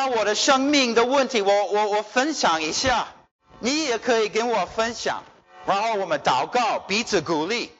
[0.00, 3.08] 把我的生命的问题，我我我分享一下。
[3.58, 5.24] 你也可以跟我分享，
[5.66, 7.70] 然后我们祷告，彼此鼓励，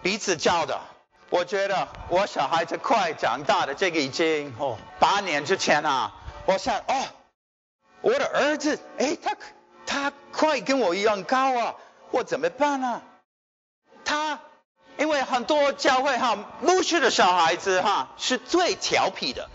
[0.00, 0.82] 彼此教导。
[1.28, 6.12] 我觉得我小孩子快长大了，这个已经哦八年之前啊，
[6.46, 7.04] 我想哦，
[8.00, 9.36] 我的儿子，哎，他
[9.84, 11.74] 他快跟我一样高啊，
[12.12, 13.02] 我怎么办呢？
[14.04, 14.38] 他
[14.98, 19.50] 因为很多教会哈，牧师的小孩子哈是最调皮的。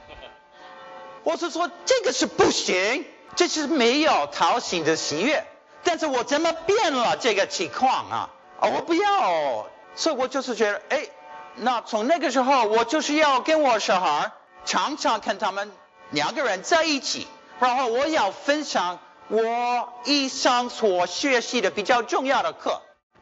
[1.25, 5.45] 我是说这个是不行，这是没有讨喜的喜悦。
[5.83, 8.29] 但是我怎么变了这个情况啊？
[8.59, 11.07] 啊，我不要，所以我就是觉得，哎，
[11.55, 14.31] 那从那个时候我就是要跟我小孩
[14.65, 15.71] 常常跟他们
[16.11, 17.27] 两个人在一起，
[17.59, 22.81] 然后我要分享我一生所学习的比较重要的课。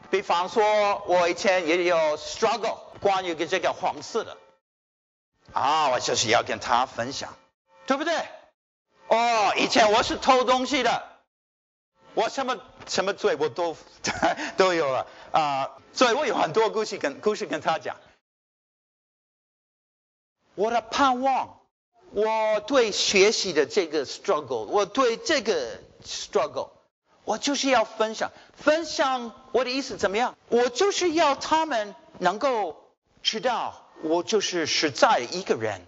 [0.10, 4.38] 比方说，我以前也有 struggle 关于跟这个黄色的，
[5.54, 7.34] 啊，我就是要跟他分享，
[7.86, 8.14] 对不对？
[9.08, 11.04] 哦，以前我是偷东西的，
[12.14, 13.76] 我什么什么罪我都
[14.58, 17.98] 都有了啊，所以我有很多故事跟故事跟他讲。
[20.56, 21.60] 我的盼望，
[22.12, 26.70] 我对学习的这个 struggle，我对这个 struggle。
[27.26, 30.36] 我就是要分享，分享我的意思怎么样？
[30.50, 32.92] 我就是要他们能够
[33.22, 35.88] 知道，我就是实在一个人，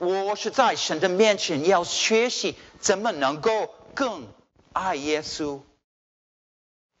[0.00, 4.26] 我是在神的面前要学习怎么能够更
[4.72, 5.60] 爱耶稣，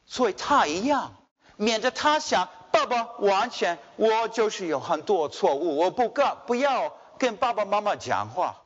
[0.04, 1.14] 所以他一样，
[1.56, 8.62] 免得他想爸爸完全我就是有很多错误，我不告不要跟爸爸妈妈讲话，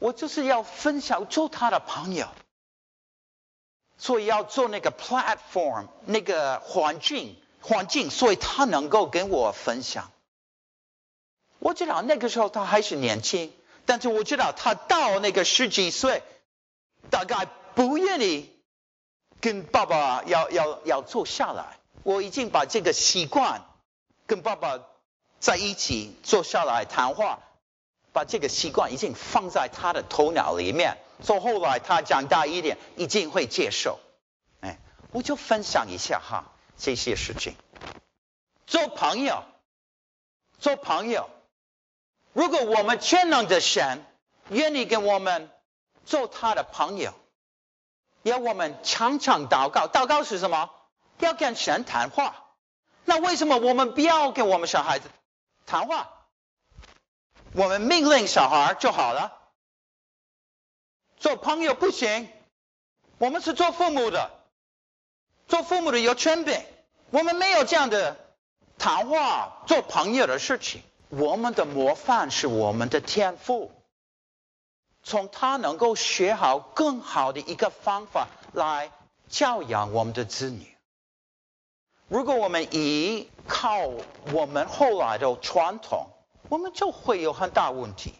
[0.00, 2.26] 我就是要分享做他的朋友。
[3.96, 10.10] 所以要做那个 platform，那个环境环境，所以他能够跟我分享。
[11.64, 13.50] 我知道那个时候他还是年轻，
[13.86, 16.22] 但是我知道他到那个十几岁，
[17.08, 18.54] 大概不愿意
[19.40, 21.78] 跟爸爸要要要坐下来。
[22.02, 23.64] 我已经把这个习惯
[24.26, 24.78] 跟爸爸
[25.40, 27.38] 在一起坐下来谈话，
[28.12, 30.98] 把这个习惯已经放在他的头脑里面。
[31.22, 33.98] 所以后来他长大一点，一定会接受。
[34.60, 34.78] 哎，
[35.12, 37.54] 我就分享一下哈这些事情。
[38.66, 39.44] 做朋友，
[40.58, 41.30] 做朋友。
[42.34, 44.04] 如果我们全能的神
[44.50, 45.50] 愿意跟我们
[46.04, 47.14] 做他的朋友，
[48.22, 49.86] 要我们常常祷告。
[49.86, 50.68] 祷告是什么？
[51.20, 52.44] 要跟神谈话。
[53.04, 55.08] 那为什么我们不要跟我们小孩子
[55.64, 56.10] 谈话？
[57.52, 59.38] 我们命令小孩就好了。
[61.18, 62.28] 做朋友不行，
[63.18, 64.30] 我们是做父母的，
[65.46, 66.60] 做父母的有权柄，
[67.10, 68.16] 我们没有这样的
[68.76, 70.82] 谈话做朋友的事情。
[71.16, 73.70] 我们的模范是我们的天赋，
[75.02, 78.90] 从他能够学好更好的一个方法来
[79.28, 80.66] 教养我们的子女。
[82.08, 83.78] 如果我们依靠
[84.32, 86.06] 我们后来的传统，
[86.48, 88.14] 我们就会有很大问题。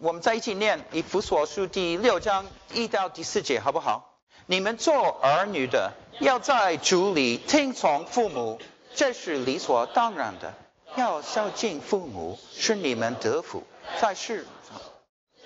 [0.00, 4.18] 我们在一起念以弗所书第六章一到第四节，好不好？
[4.46, 8.60] 你们做儿女的，要在主里听从父母，
[8.94, 10.54] 这是理所当然的。
[10.96, 13.64] 要孝敬父母，是你们得福，
[14.00, 14.46] 在世。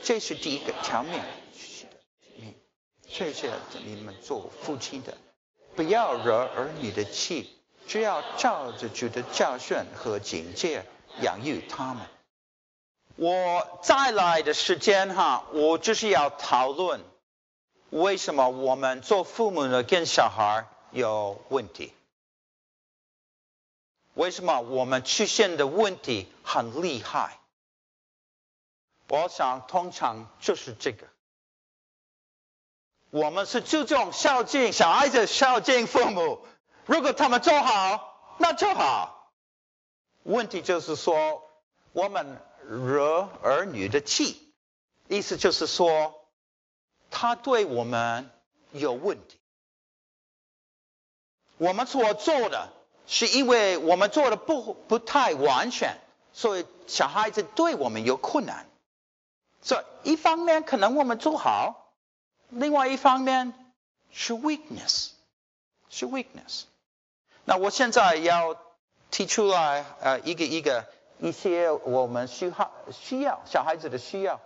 [0.03, 1.21] 这是第一个条命。
[3.07, 3.51] 谢谢
[3.85, 5.17] 你们做父亲的，
[5.77, 7.51] 不要惹儿女的气，
[7.87, 10.85] 只要照着主的教训和警戒
[11.21, 12.07] 养育他们。
[13.17, 17.01] 我再来的时间哈，我就是要讨论
[17.91, 21.93] 为什么我们做父母的跟小孩有问题？
[24.15, 27.39] 为什么我们出现的问题很厉害？
[29.09, 31.07] 我想通常就是这个，
[33.11, 36.47] 我们是注重孝敬小孩子，孝敬父母，
[36.87, 39.33] 如果他们做好，那就好。
[40.23, 41.43] 问题就是说
[41.93, 42.41] 我们。
[42.65, 44.55] 惹儿女的气，
[45.09, 46.15] 意思就是说，
[47.11, 48.31] 他对我们
[48.71, 49.37] 有问题。
[51.57, 52.73] 我们所做的
[53.07, 55.97] 是因为我们做的不不太完全，
[56.33, 58.67] 所以小孩子对我们有困难。
[59.61, 61.93] 所以一方面可能我们做好，
[62.49, 63.53] 另外一方面
[64.11, 65.11] 是 weakness，
[65.89, 66.63] 是 weakness。
[67.45, 68.57] 那我现在要
[69.11, 70.85] 提出来，呃，一个一个。
[71.21, 74.41] 一些我们需要需要小孩子的需要，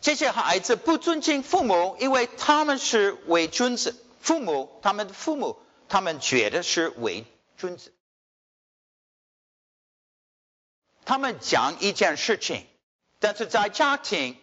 [0.00, 3.96] 这些孩子不尊敬父母，因为他们是伪君子。
[4.20, 5.58] 父母，他们的父母，
[5.88, 7.24] 他们觉得是伪
[7.56, 7.92] 君子。
[11.04, 12.66] 他们讲一件事情，
[13.20, 14.36] 但是在家庭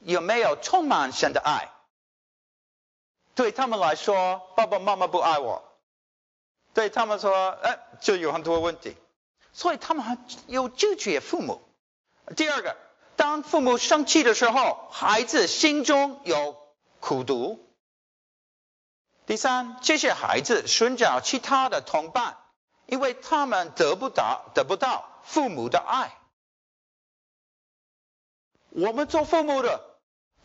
[0.00, 1.70] 有没有充满神的爱？
[3.34, 5.64] 对他们来说，爸爸妈妈不爱我，
[6.74, 8.94] 对他们说，哎，就有很多问题。
[9.54, 11.62] 所以他们还有拒绝父母。
[12.36, 12.76] 第二个，
[13.16, 16.58] 当父母生气的时候，孩子心中有
[17.00, 17.71] 苦毒，
[19.26, 22.38] 第三，这些孩子寻找其他的同伴，
[22.86, 26.16] 因为他们得不到得不到父母的爱。
[28.70, 29.84] 我们做父母的，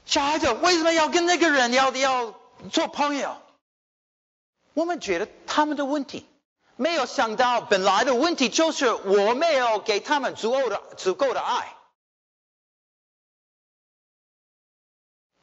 [0.06, 2.34] 小孩子为什么要跟那个人要要
[2.72, 3.42] 做朋友？
[4.74, 6.28] 我们觉得他们的问题，
[6.76, 11.74] 没有想到本来的问题就是我没有给他们足够的足够的爱。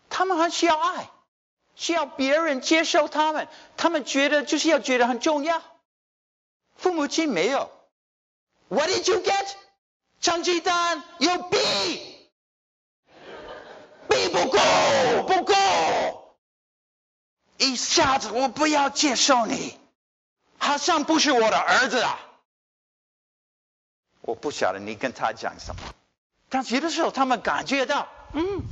[0.08, 1.10] 他们还需要爱，
[1.76, 5.62] 需要别人接受他们，他们觉得就是要觉得很重要。
[6.76, 7.70] 父母亲没有
[8.68, 9.46] ，What did you get？
[10.20, 11.58] 成绩单有 B，B
[14.28, 14.58] 不够，
[15.26, 16.36] 不够，
[17.58, 19.78] 一下子我不要接受你，
[20.58, 22.18] 好像不是我的儿子啊。
[24.22, 25.82] 我不晓得你跟他讲什么，
[26.48, 28.62] 但有的时候他们感觉到，嗯。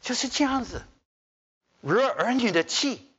[0.00, 0.82] 就是这样子，
[1.80, 3.10] 惹儿女的气，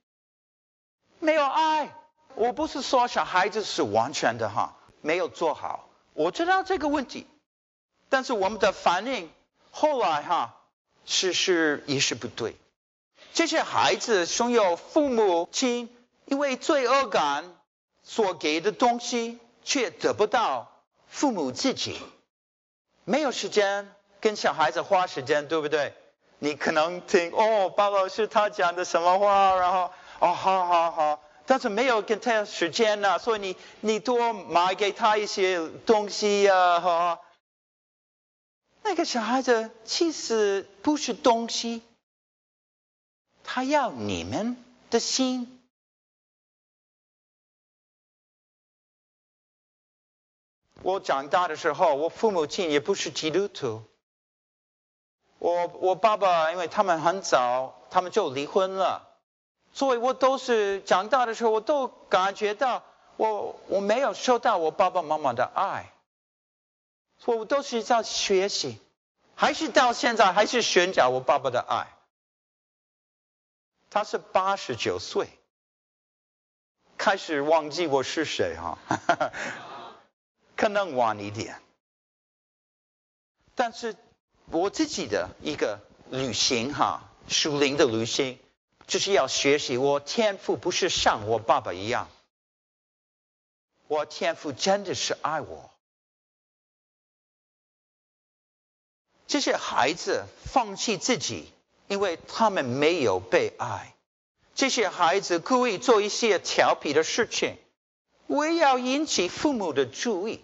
[1.19, 1.95] 没有爱。
[2.35, 5.89] 我不是说小孩子是完全的哈，没有做好。
[6.13, 7.27] 我知道这个问题，
[8.09, 9.31] 但是我们的反应
[9.71, 10.55] 后来哈
[11.05, 12.55] 是是也是不对。
[13.33, 15.95] 这些孩子拥有父母亲
[16.25, 17.55] 因为罪恶感
[18.03, 20.71] 所给的东西，却得不到
[21.07, 21.99] 父母自己，
[23.03, 25.93] 没有时间跟小孩子花时间，对不对？
[26.39, 37.19] 你可能听哦，爸爸是他讲的什么话，然后哦，好好好，但是没有跟他时间呢，所以你你多买给他一些东西呀、啊，哈。
[38.83, 41.83] 那个小孩子其实不是东西，
[43.43, 44.55] 他要你们
[44.89, 45.61] 的心。
[50.81, 53.83] 我长大的时候，我父母亲也不是基督徒。
[55.39, 59.07] 我我爸爸，因为他们很早，他们就离婚了，
[59.71, 62.83] 所以我都是长大的时候，我都感觉到
[63.15, 65.93] 我我没有受到我爸爸妈妈的爱，
[67.17, 68.81] 所以我都是在学习，
[69.33, 71.87] 还是到现在还是寻找我爸爸的爱。
[73.89, 75.29] 他是八十九岁，
[76.97, 78.77] 开始忘记我是谁哈，
[80.57, 81.61] 可能晚一点，
[83.55, 83.95] 但是。
[84.51, 85.79] 我自己的一个
[86.09, 88.39] 旅行哈，属灵的旅行，
[88.87, 89.77] 就是要学习。
[89.77, 92.09] 我天赋不是像我爸爸一样，
[93.87, 95.69] 我天赋真的是爱我。
[99.27, 101.51] 这些孩子放弃自己，
[101.87, 103.93] 因为他们没有被爱。
[104.55, 107.55] 这些孩子故意做一些调皮的事情，
[108.25, 110.43] 为要引起父母的注意。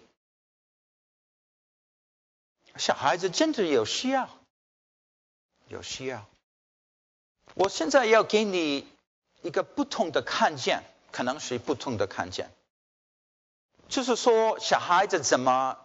[2.78, 4.28] 小孩子真的有需要，
[5.68, 6.26] 有需要。
[7.54, 8.86] 我现在要给你
[9.42, 12.50] 一个不同的看见，可能是不同的看见，
[13.88, 15.78] 就是说小孩子怎么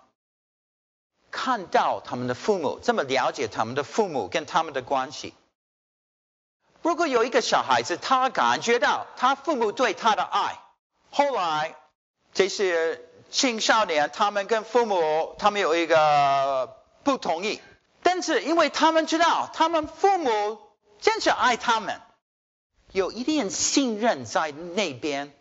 [1.30, 5.34] 看到他们的父母，怎么了解他们的父母跟他们的关系。
[6.82, 10.60] 如果有一个小孩子，他感觉到他父母对他的爱，
[11.10, 11.76] 后来
[12.34, 16.81] 这些青少年，他们跟父母，他们有一个。
[17.04, 17.60] 不同意，
[18.04, 20.60] 但是因为他们知道，他们父母
[21.00, 22.00] 真是爱他们，
[22.92, 25.34] 有一点信任在那边。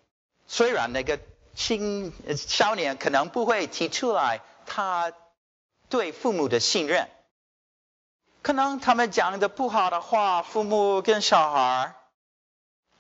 [0.47, 1.21] 虽然那个
[1.55, 5.13] 青少年可能不会提出来他
[5.89, 7.09] 对父母的信任，
[8.43, 11.95] 可能他们讲的不好的话，父母跟小孩，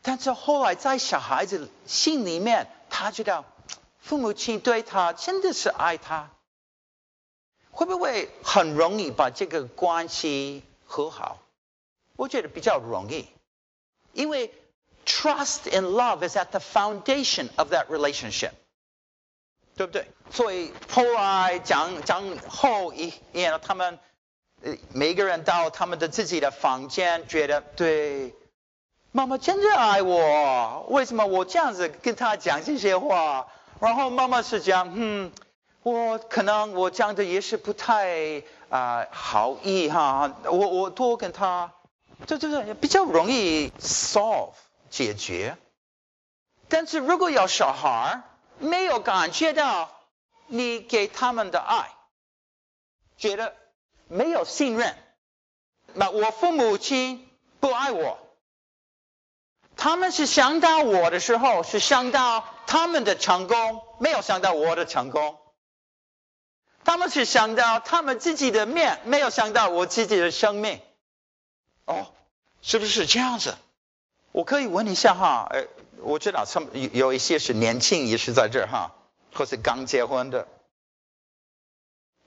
[0.02, 3.44] 但是后来在小孩子心里面，他知道
[4.00, 6.30] 父母亲对他真的是爱他。
[7.70, 11.38] 会不会很容易把这个关系和好？
[12.16, 13.26] 我觉得比较容易，
[14.12, 14.52] 因为
[15.06, 18.50] trust and love is at the foundation of that relationship，
[19.76, 20.06] 对不对？
[20.30, 23.98] 所以后来讲讲后一，然后他们
[24.92, 28.34] 每个人到他们的自己的房间，觉得对，
[29.12, 33.46] 妈妈真的爱我，为什么我这样子跟他讲这些话？
[33.80, 35.32] 然后妈妈是讲，嗯。
[35.82, 41.72] 我可能我讲的也是不太啊、好意哈，我我多跟他，
[42.26, 44.52] 这这个比较容易 solve
[44.90, 45.56] 解决。
[46.68, 48.22] 但是如果有小孩
[48.58, 49.90] 没有感觉到
[50.46, 51.90] 你给他们的爱，
[53.16, 53.56] 觉得
[54.06, 54.94] 没有信任，
[55.94, 57.28] 那我父母亲
[57.58, 58.18] 不爱我，
[59.76, 65.39] 他们是想到我的时候是想到他们的成功，没有想到我的成功。
[66.90, 70.80] 他们是想到他们自己的面，没有想到我自己的生命。
[71.84, 72.10] 哦，
[72.62, 73.54] 是不是这样子？
[74.32, 75.68] 我可以问一下哈，呃，
[75.98, 78.90] 我知道他们有有一些是年轻也是在这儿哈，
[79.32, 80.48] 或是刚结婚的。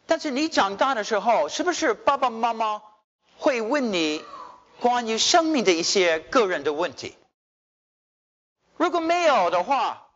[0.06, 2.82] 但是你长大的时候，是不是爸爸妈妈
[3.38, 4.24] 会问你
[4.80, 7.18] 关于生命的一些个人的问题？
[8.78, 10.08] 如果没有的话，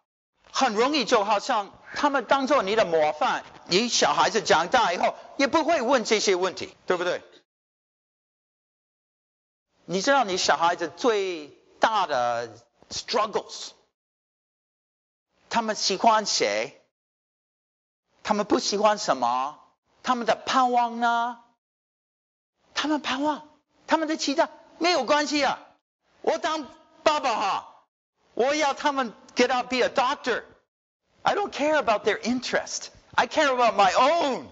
[0.53, 7.21] 很容易就好像他们当做你的模范，你小孩子长大以后也不会问这些问题，对不对？
[9.85, 11.47] 你知道你小孩子最
[11.79, 12.57] 大的
[12.89, 13.69] struggles，
[15.49, 16.81] 他们喜欢谁？
[18.23, 19.59] 他们不喜欢什么？
[20.03, 21.39] 他们的盼望呢？
[22.73, 23.47] 他们盼望，
[23.87, 25.59] 他们的期待没有关系啊！
[26.21, 26.67] 我当
[27.03, 27.85] 爸爸哈，
[28.33, 30.43] 我要他们 get out be a doctor。
[31.21, 32.89] I don't care about their interest.
[33.17, 34.45] I care about my own。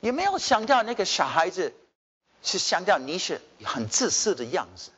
[0.00, 1.74] 也没有想到那个小孩子
[2.42, 4.90] 是想到你是很自私的样子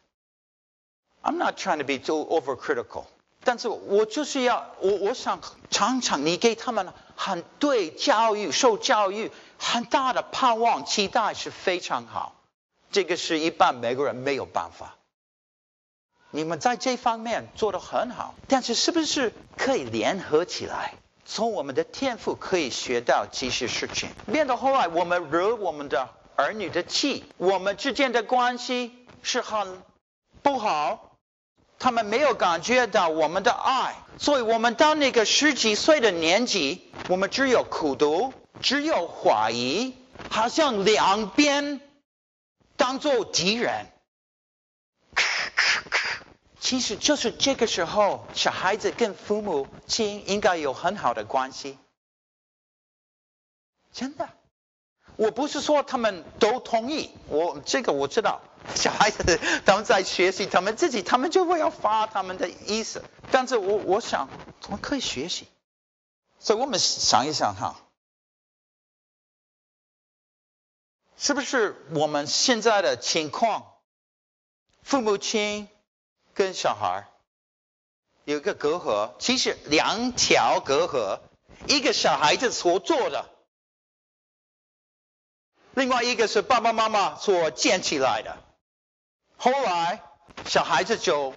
[1.22, 3.06] ？I'm not trying to be too overcritical。
[3.42, 5.40] 但是我就是要我我想
[5.70, 12.36] 常常你给他们很对教育受教育很大的盼望期待是非常好，
[12.92, 14.96] 这个是一般美国人没有办法。
[16.30, 29.82] 你们在这方面做得很好，但是是不是可以联合起来，从我们的天赋可以学到这些事情，免得后来我们惹我们的儿女的气，我们之间的关系是很
[30.42, 31.06] 不好。
[31.78, 39.94] 他们没有感觉到我们的爱，所以我们到那个十几岁的年纪，我们只有苦读，只有怀疑，
[40.28, 41.80] 好像两边
[42.76, 43.86] 当做敌人。
[46.60, 51.78] 其实就是这个时候，小孩子跟父母亲应该有很好的关系。
[53.92, 54.28] 真的，
[55.16, 58.42] 我不是说他们都同意，我这个我知道。
[58.74, 63.02] 小孩子他们在学习，他们自己他们就会要发他们的意思。
[63.32, 64.28] 但是我我想，
[64.66, 65.48] 我们可以学习。
[66.38, 67.80] 所以我们想一想哈，
[71.16, 73.72] 是不是我们现在的情况，
[74.82, 75.68] 父母亲
[76.40, 77.06] 跟小孩
[78.24, 81.20] 有一个隔阂，其实两条隔阂，
[81.66, 83.26] 一个小孩子所做的，
[85.74, 88.38] 另外一个是爸爸妈妈所建起来的。
[89.36, 90.00] 后来，
[90.46, 91.34] 小孩子就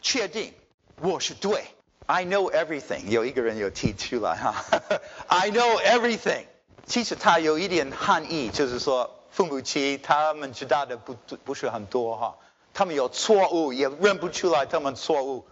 [0.00, 0.54] 确定
[1.02, 1.66] 我是对
[2.06, 3.08] ，I know everything。
[3.08, 4.64] 有一个人有提出来哈，
[5.28, 6.46] I know everything。
[6.86, 11.12] 其实他有一点含义，就是说父母亲他们知道的不
[11.44, 12.38] 不是很多哈，
[12.76, 15.48] 他们有错误也认不出来他们错误，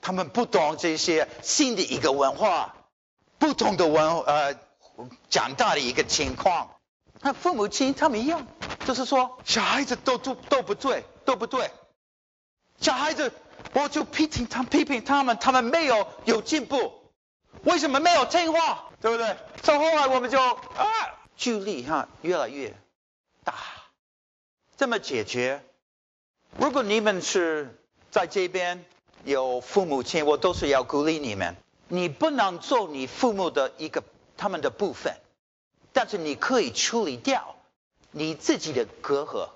[0.00, 2.76] 他们不懂这些新的一个文化，
[3.40, 4.54] 不同的文呃
[5.28, 6.70] 长大的一个情况。
[7.22, 8.46] 那父母亲他们一样，
[8.86, 11.72] 就是说小孩子都都都不对，都不对。
[12.80, 13.32] 小孩子，
[13.72, 16.92] 我就批评他，批评他们，他们没有有进步，
[17.64, 18.84] 为什么没有听话？
[19.00, 19.36] 对不对？
[19.64, 20.86] 所以后来我们就啊，
[21.36, 22.72] 距离哈越来越
[23.42, 23.54] 大。
[24.76, 25.64] 这么解决？
[26.58, 27.80] 如果你们是
[28.10, 28.84] 在这边
[29.24, 31.56] 有父母亲，我都是要鼓励你们，
[31.86, 34.02] 你不能做你父母的一个
[34.36, 35.14] 他们的部分。
[35.92, 37.54] 但是你可以处理掉
[38.10, 39.48] 你自己的隔阂。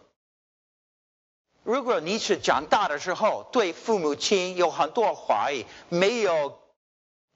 [1.64, 6.58] 如果你是长大的时候对父母亲有很多怀疑，没有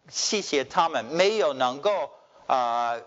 [0.08, 2.12] 谢谢他们，没有能够
[2.46, 3.04] 啊、呃，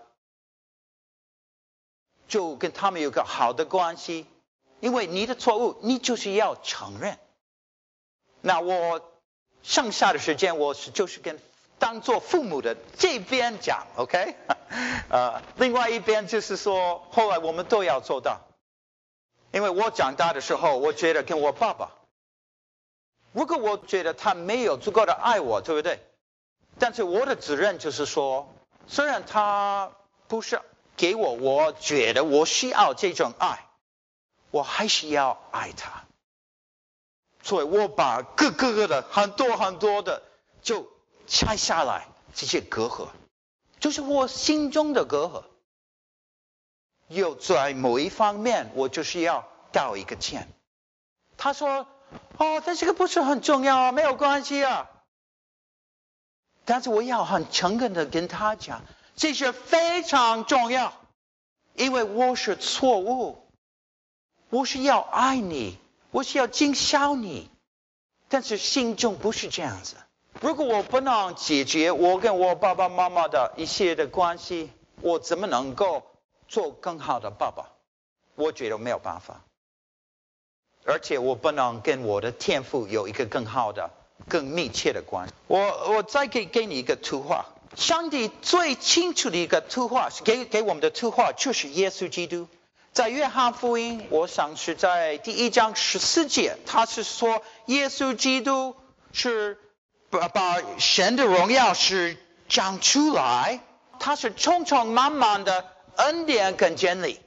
[2.28, 4.26] 就跟他们有个好的关系，
[4.80, 7.18] 因为你的错误，你就是要承认。
[8.40, 9.00] 那我
[9.62, 11.38] 剩下的时间，我是就是跟。
[11.78, 14.36] 当做父母的这边讲，OK，
[15.08, 18.38] 呃，另外一边就是说，后来我们都要做到，
[19.50, 21.92] 因为我长大的时候，我觉得跟我爸爸，
[23.32, 26.00] 如果我觉得他没有足够的爱我，对不对？
[26.78, 28.52] 但是我的责任就是说，
[28.86, 29.90] 虽然他
[30.28, 30.60] 不是
[30.98, 33.66] 给我，我觉得我需要这种爱，
[34.50, 36.04] 我还是要爱他，
[37.42, 40.22] 所以我把各个个的很多很多的
[40.62, 40.88] 就。
[41.32, 43.06] 拆下来这些隔阂，
[43.78, 45.44] 就是我心中的隔阂。
[47.06, 50.48] 又在某一方面，我就是要道一个歉。
[51.36, 51.86] 他说
[52.36, 54.90] ：“哦，但这个不是很重要啊，没有关系啊。”
[56.66, 58.82] 但是我要很诚恳的跟他讲，
[59.14, 60.92] 这是非常重要，
[61.74, 63.48] 因为我是错误，
[64.50, 65.78] 我是要爱你，
[66.10, 67.48] 我是要尽孝你，
[68.28, 69.94] 但是心中不是这样子。
[70.40, 74.70] 如果我不能解决我跟我爸爸妈妈的一些的关系，
[75.02, 76.02] 我怎么能够
[76.48, 77.70] 做更好的爸爸？
[78.34, 79.42] 我觉得没有办法。
[80.84, 83.90] 而且我不能跟我的天赋有一个更好的、
[84.28, 85.34] 更密切的关系。
[85.46, 85.60] 我
[85.92, 87.46] 我再给给你一个图画，
[87.76, 92.48] 上帝最清楚的一个图画，给给我们的图画就是耶稣基督。
[92.92, 98.74] 在约翰福音，我想是在第一章十四节，他是说耶稣基督
[99.12, 99.58] 是
[100.10, 102.16] 把把神的荣耀是
[102.48, 103.60] 讲出来，
[104.00, 107.20] 他是充充满满的恩典跟真理，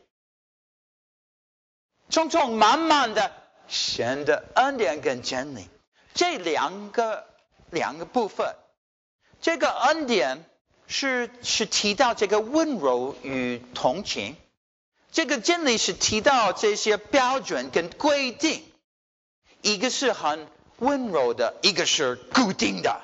[2.09, 3.31] 充充满满的
[3.69, 5.69] 神的恩典跟真理，
[6.13, 7.25] 这两个
[7.69, 8.53] 两个部分，
[9.41, 10.43] 这个恩典
[10.87, 14.35] 是是提到这个温柔与同情。
[15.13, 18.63] 这个真理是提到这些标准跟规定，
[19.61, 20.47] 一个是很
[20.79, 22.99] 温柔的，一个是固定的，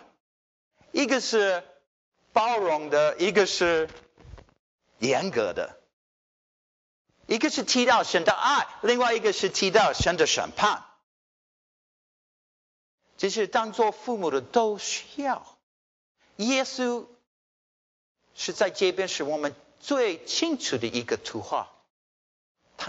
[0.92, 1.64] 一个是
[2.34, 3.88] 包容的，一个是
[4.98, 5.80] 严格的，
[7.28, 10.84] 一个是提到神的爱，另外一个是提到神的审判。
[13.18, 15.46] 这是当做父母的都需要。
[16.38, 17.06] 耶稣
[18.34, 21.72] 是在这边是我们最清楚的一个图画。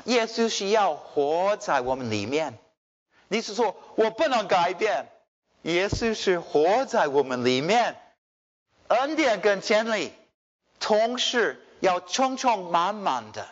[0.05, 2.59] 耶稣是要活在我们里面，
[3.29, 5.07] 你是说我不能改变？
[5.63, 7.97] 耶稣是活在我们里面，
[8.89, 10.13] 恩典跟真理
[10.79, 13.47] 同时要充充满满的，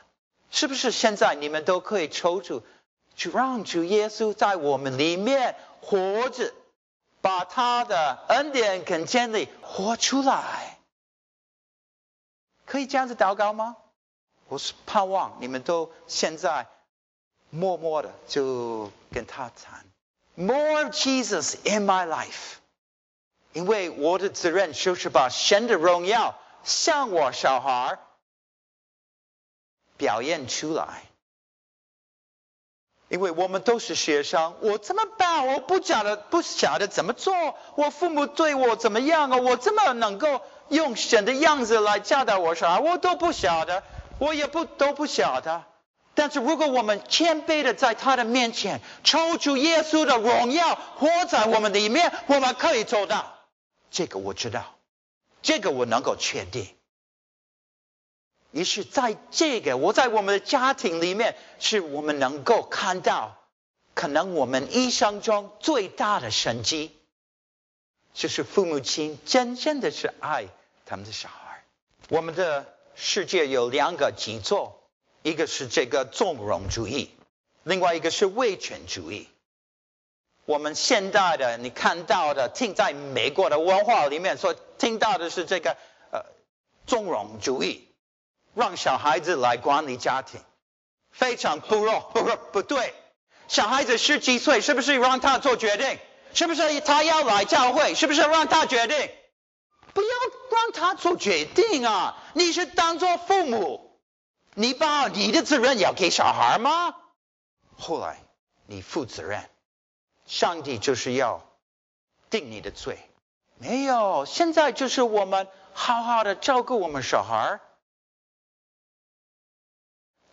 [0.51, 0.91] 是不是？
[0.91, 2.63] 现在你们都可以抽出，
[3.15, 6.55] 去让主耶稣在我们里面活着，
[7.21, 10.79] 把他的恩典跟真理活出来，
[12.65, 13.77] 可以这样子祷告吗？
[14.49, 16.67] 我是盼望你们都现在
[17.51, 19.85] 默默的就跟他谈
[20.35, 22.57] ，More Jesus in my life，
[23.53, 26.35] 因为我的责任就是把神的荣耀
[26.65, 27.99] 向我小孩
[29.99, 31.03] 表现出来，
[33.09, 35.47] 因为我们都是学生，我怎么办？
[35.47, 37.35] 我不晓得，不晓得怎么做。
[37.75, 39.37] 我父母对我怎么样啊？
[39.37, 42.81] 我怎么能够用神的样子来教导我小孩？
[42.81, 43.83] 我都不晓得。
[44.19, 45.65] 我也不都不晓得，
[46.15, 53.39] 但是如果我们谦卑的在他的面前抽出耶稣的荣耀活在我们里面，我们可以做到。
[53.91, 54.77] 这个我知道，
[55.41, 56.67] 这个我能够确定。
[58.51, 63.39] 于是在这个我在我们的家庭里面，是我们能够看到，
[63.95, 66.97] 可能我们一生中最大的神迹，
[68.15, 70.47] 就是父母亲真正的是爱
[70.87, 71.63] 他们的小孩，
[72.09, 72.75] 我们的。
[73.01, 74.83] 世界有两个极左，
[75.23, 77.11] 一个是这个纵容主义，
[77.63, 79.29] 另外一个是威权主义。
[80.47, 85.77] 我们现代的你看到的，听在美国的文化里面所听到的是这个
[86.11, 86.25] 呃
[86.89, 87.87] 纵容主义，
[88.55, 90.41] 让小孩子来管理家庭，
[91.13, 92.93] 非常不弱不不不对。
[93.47, 95.99] 小孩子十几岁，是不是让他做决定？
[96.35, 97.95] 是不是他要来教会？
[97.95, 99.09] 是不是让他决定？
[99.99, 100.09] 不要
[100.53, 102.23] 让他做决定啊！
[102.33, 103.99] 你是当做父母，
[104.55, 106.95] 你把你的责任要给小孩吗？
[107.77, 108.23] 后来
[108.67, 109.51] 你负责任，
[110.25, 111.45] 上帝就是要
[112.31, 112.97] 定你的罪。
[113.57, 117.59] 没有，现在就是我们好好的照顾我们小孩。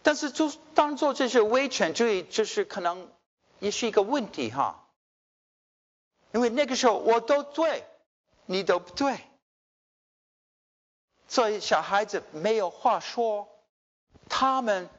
[0.04, 3.12] 但是就当做这些威权主义，就是可能
[3.58, 4.86] 也是一个问题哈。
[6.34, 7.84] 因为那个时候我都对，
[8.46, 9.20] 你都不对。
[11.28, 13.48] 所以小孩子没有话说，
[14.30, 14.90] 他们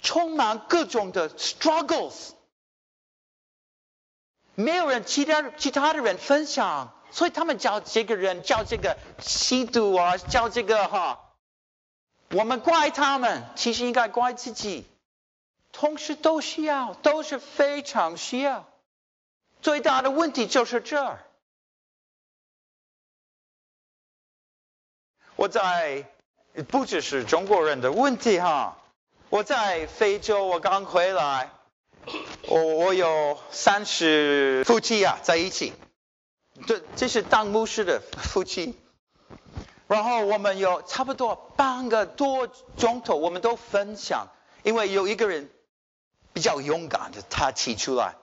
[0.00, 2.30] 充满各种的 struggles，
[4.54, 11.32] 没有人其他其他的人分享，所以他们叫这个人叫这个吸毒啊，叫这个哈，
[12.30, 14.86] 我们怪他们，其实应该怪自己，
[15.72, 18.64] 同时都需要，都是非常需要，
[19.60, 21.24] 最大的问题就是这儿。
[25.38, 26.04] 我在
[26.66, 28.76] 不只是中国人的问题哈，
[29.30, 31.52] 我在非洲，我刚回来，
[32.48, 35.72] 我我有三十夫妻啊在一起，
[36.66, 38.76] 这这是当牧师的夫妻，
[39.86, 44.26] 然后我们有差不多半个多钟头，我们都分享，
[44.64, 45.48] 因为有一个人
[46.32, 48.16] 比较勇敢的，他提出来，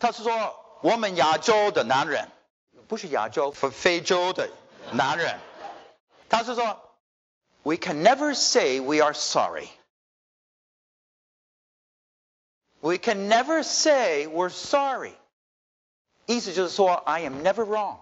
[0.00, 2.26] 他是说我们亚洲的男人，
[2.88, 4.48] 不是亚洲，非非洲的
[4.90, 5.38] 男人。
[6.31, 6.79] 他是说，
[7.63, 9.67] We can never say we are sorry.
[12.79, 15.13] We can never say we're sorry.
[16.25, 17.97] 意思就是说，I am never wrong.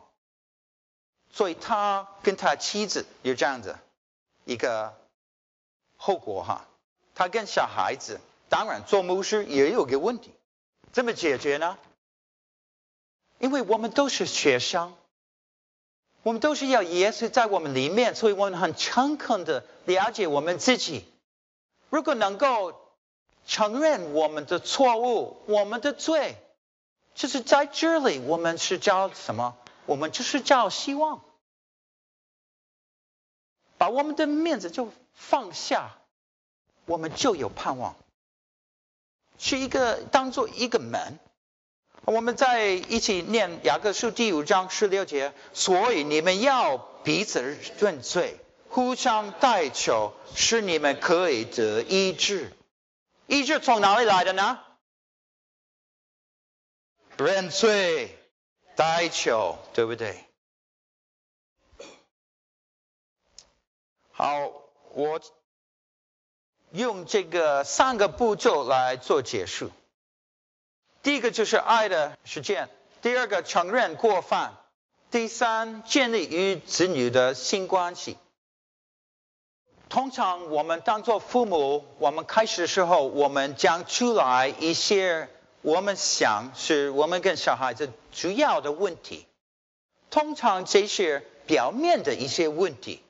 [1.32, 3.78] 所以他跟他妻子有这样子
[4.46, 4.96] 一个
[5.98, 6.66] 后果哈。
[7.14, 8.20] 他跟小孩子，
[8.50, 10.34] 当然做牧师也有个问题，
[10.92, 11.78] 怎么解决呢？
[13.40, 14.96] 因为我们都是学生，
[16.23, 21.05] 我们都是要耶稣在我们里面，所以我们很诚恳的了解我们自己。
[21.89, 22.75] 如果能够
[23.47, 26.37] 承认我们的错误、我们的罪，
[27.15, 29.57] 就是在这里，我们是叫什么？
[29.87, 31.23] 我们就是叫希望，
[33.79, 35.97] 把我们的面子就放下，
[36.85, 37.97] 我们就有盼望，
[39.39, 41.19] 是一个当做一个门。
[42.11, 48.37] 我们再一起念雅各书第五章十六节，所以你们要彼此认罪。
[48.69, 52.53] 互相代求，使你们可以得医治。
[53.29, 54.59] 医治从哪里来的呢？
[57.17, 58.19] 认罪、
[58.75, 60.25] 代求，对不对？
[64.11, 64.51] 好，
[64.95, 65.21] 我
[66.73, 69.71] 用这个三个步骤来做结束。
[71.03, 72.69] 第一个就是爱的实践，
[73.01, 74.55] 第二个承认过犯，
[75.11, 78.19] 第三建立与子女的新关系。
[79.89, 85.29] 通常我们当做父母，我们开始的时候，我们讲出来一些
[85.63, 89.27] 我们想是我们跟小孩子主要的问题。
[90.11, 93.03] 通常这些表面的一些问题，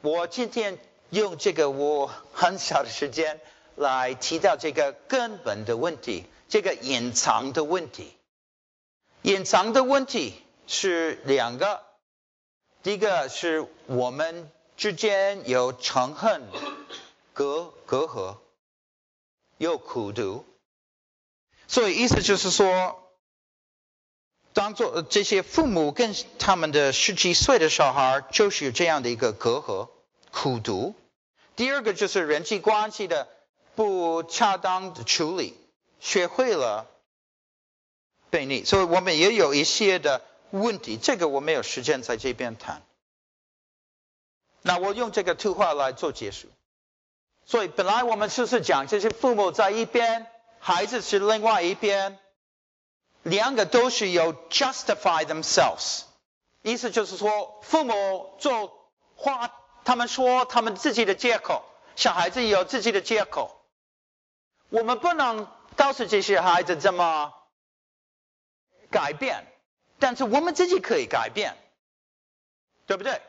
[0.00, 0.78] 我今天
[1.10, 3.40] 用这个我很少的时间
[3.78, 8.12] 来提到这个根本的问题，这个隐藏的问题。
[9.22, 10.34] 隐藏的问题
[10.66, 11.82] 是两个，
[12.82, 14.50] 第一个是我们。
[14.78, 16.40] 之间有仇恨、
[17.32, 18.36] 隔隔阂，
[19.56, 20.44] 有苦毒，
[21.66, 23.10] 所以意思就是说，
[24.52, 29.88] 当做这些父母跟他们的十几岁的小孩，就是有这样的一个隔阂、
[30.30, 30.94] 苦毒。
[31.56, 33.28] 第二个就是人际关系的
[33.78, 35.54] 不恰当的处理，
[36.00, 36.88] 学会了
[38.28, 40.20] 悖逆，所以我们也有一些的
[40.50, 42.82] 问题，这个我没有时间在这边谈。
[44.62, 46.48] 那我用这个图画来做结束。
[47.46, 50.26] 所以本来我们就是讲，这些父母在一边，
[50.58, 52.18] 孩子是另外一边，
[53.22, 56.00] 两个都是有 justify themselves，
[56.62, 58.76] 意思就是说，父母做
[59.14, 59.52] 话，
[59.84, 61.64] 他们说他们自己的借口，
[61.94, 63.54] 小孩子有自己的借口。
[64.70, 65.46] 我们不能
[65.76, 67.32] 告诉这些孩子怎么
[68.90, 69.46] 改变，
[69.98, 71.56] 但是我们自己可以改变，
[72.86, 73.20] 对不对？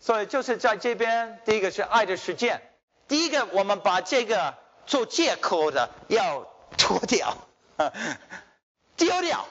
[0.00, 2.62] 所以就是在这边，第一个是爱的实践。
[3.06, 6.46] 第一个，我们把这个做借口的要
[6.76, 7.36] 脱掉，
[8.96, 9.46] 丢掉。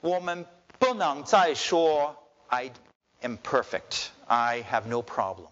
[0.00, 0.46] 我们
[0.78, 2.16] 不能再说
[2.48, 2.72] I
[3.20, 5.50] am perfect, I have no problem。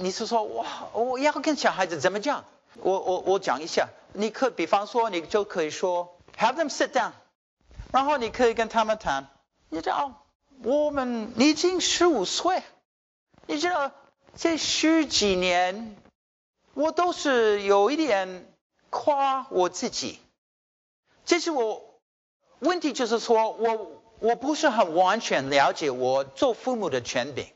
[0.00, 2.44] 你是说哇，我要跟小孩子怎么讲？
[2.76, 7.12] 我我我讲一下，你可比方说，你就可以说 Have them sit down，
[7.92, 9.28] 然后你可以跟他们谈，
[9.68, 10.20] 你知道。
[10.62, 12.62] 我们已经十五岁，
[13.46, 13.90] 你知道
[14.36, 15.96] 这十几年，
[16.74, 18.52] 我都是有一点
[18.88, 20.20] 夸我自己。
[21.26, 22.00] 这是我
[22.60, 27.46] 问题，就是说我我不是很完全了解我做父母的权柄，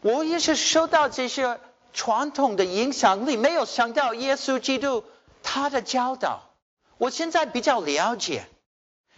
[0.00, 1.60] 我也是受到这些
[1.92, 5.04] 传统的影响力，没有想到耶稣基督
[5.42, 6.50] 他的教导。
[6.96, 8.46] 我现在比较了解，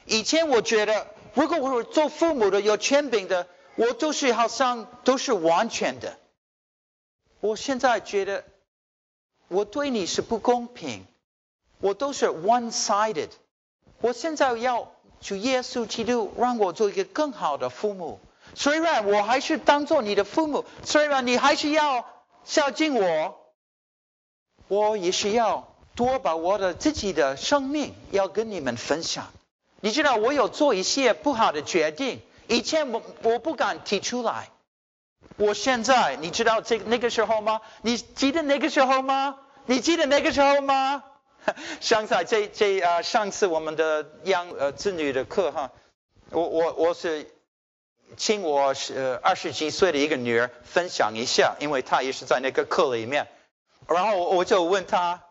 [0.07, 1.07] 以前我觉得。
[1.33, 6.18] 如果我做父母的有权柄的，我都是好像都是完全的。
[7.39, 8.45] 我现在觉得
[9.47, 11.07] 我对你是不公平，
[11.78, 13.28] 我都是 one-sided。
[14.01, 18.18] 我现在要求耶稣基督让我做一个更好的父母。
[18.55, 22.05] 虽然我还是当做你的父母，虽然你还是要
[22.44, 23.53] 孝敬我，
[24.68, 29.30] 我也是要多把我的自己的生命要跟你们分享。
[29.80, 34.51] 你知道我有做一些不好的决定，以前我我不敢提出来，
[35.36, 37.61] 我现在你知道这那个时候吗？
[37.82, 39.38] 你记得那个时候吗？
[39.66, 41.05] 你记得那个时候吗？
[41.80, 45.70] 上次这这啊上次我们的养呃子女的课哈，
[46.30, 47.30] 我我我是
[48.17, 53.29] 请我是二十几岁的一个女儿分享一下，因为她也是在那个课里面，
[53.89, 55.23] 然后我就问她。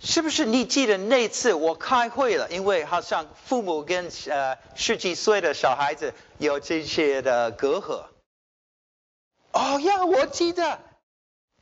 [0.00, 2.48] 是不是你记得那次我开会了？
[2.50, 8.06] 因为好像父母跟呃十几岁的小孩子有这些的隔阂。
[9.52, 10.78] 哦呀，我记得。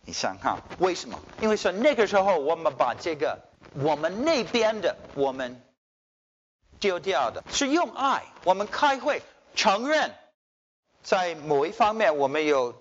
[0.04, 1.18] 你想看为什么？
[1.40, 3.40] 因为说那个时候我们把这个
[3.74, 5.60] 我们那边的我们
[6.78, 8.22] 丢掉的，是用爱。
[8.44, 9.22] 我们开会
[9.56, 10.14] 承认
[11.02, 12.80] 在某一方面我们有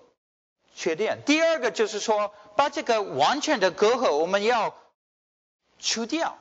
[0.74, 1.22] 缺点。
[1.24, 4.74] 第二个就是说把这个完全的隔阂我们要。
[5.82, 6.36] 除掉。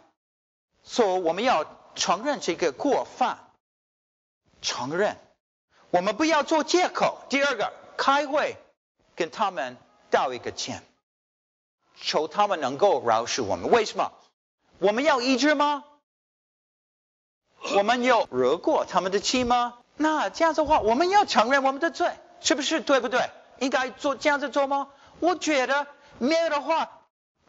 [0.84, 1.66] 所以我们要
[1.96, 3.50] 承认这个过犯，
[4.62, 5.18] 承认，
[5.92, 7.22] 我们不要做借口。
[7.30, 8.58] 第二个，开会
[9.16, 9.78] 跟他们
[10.10, 10.84] 道一个歉，
[11.96, 13.72] 求他们能够饶恕我们。
[13.72, 14.12] 为什么？
[14.80, 15.86] 我们要医治吗？
[17.78, 19.79] 我们有惹过他们的气吗？
[20.02, 23.30] 那这样子的话，我们要承认我们的罪，是不是对不对？
[23.60, 24.88] 应该做这样子做吗？
[25.20, 25.88] 我觉得
[26.20, 26.96] 没有的话。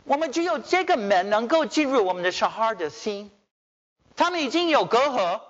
[0.05, 3.31] 我们只有这个门能够进入我们的小孩的心，
[4.17, 5.43] 他们已经有隔阂，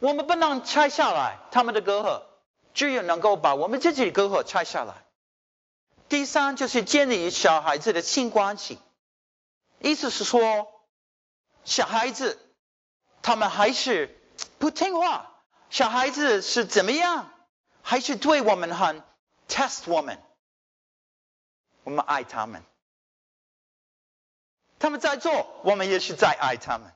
[0.00, 2.22] 我们不能拆下来他们的隔阂，
[2.74, 4.94] 只有能够把我们自己的隔阂拆下来。
[6.08, 8.80] 第三就是建立小孩子的性关系，
[9.80, 10.66] 意思是说，
[11.64, 12.38] 小孩子
[13.22, 14.18] 他们还是
[14.58, 15.37] 不听话，
[15.70, 17.30] 小孩子是怎么样，
[17.82, 19.02] 还是对我们很
[19.48, 20.18] test 我们，
[21.84, 22.62] 我们爱他们。
[24.78, 26.92] 他们在做，我们也是在爱他们。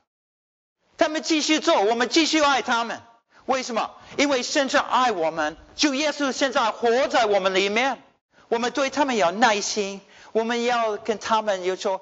[0.97, 3.01] 他们继续做，我们继续爱他们。
[3.45, 3.93] 为什么？
[4.17, 8.01] 因为现在爱我们，就耶稣现在活在我们里面。
[8.47, 9.99] 我们对他们有耐心，
[10.31, 12.01] 我们要跟他们有说：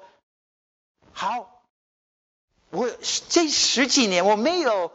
[1.12, 1.64] 好，
[2.70, 2.90] 我
[3.28, 4.92] 这十几年我没有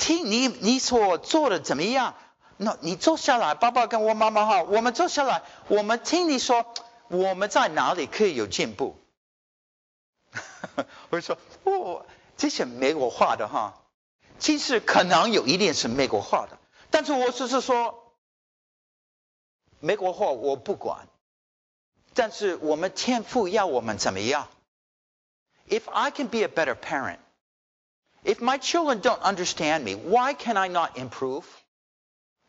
[0.00, 2.14] 听你你所做的怎么样？
[2.56, 6.74] 那你坐下来，爸爸跟我妈妈好，我们坐下来，我们听你说，
[7.08, 8.96] 我们在哪里可以有进步？
[11.10, 13.82] 我就说，哦，这些美国话的哈，
[14.38, 16.58] 其实可能有一点是美国话的，
[16.90, 18.14] 但是我只是说，
[19.80, 21.08] 美国话我不管，
[22.14, 24.48] 但是我们天父要我们怎么样
[25.68, 27.18] ？If I can be a better parent,
[28.24, 31.44] if my children don't understand me, why can I not improve？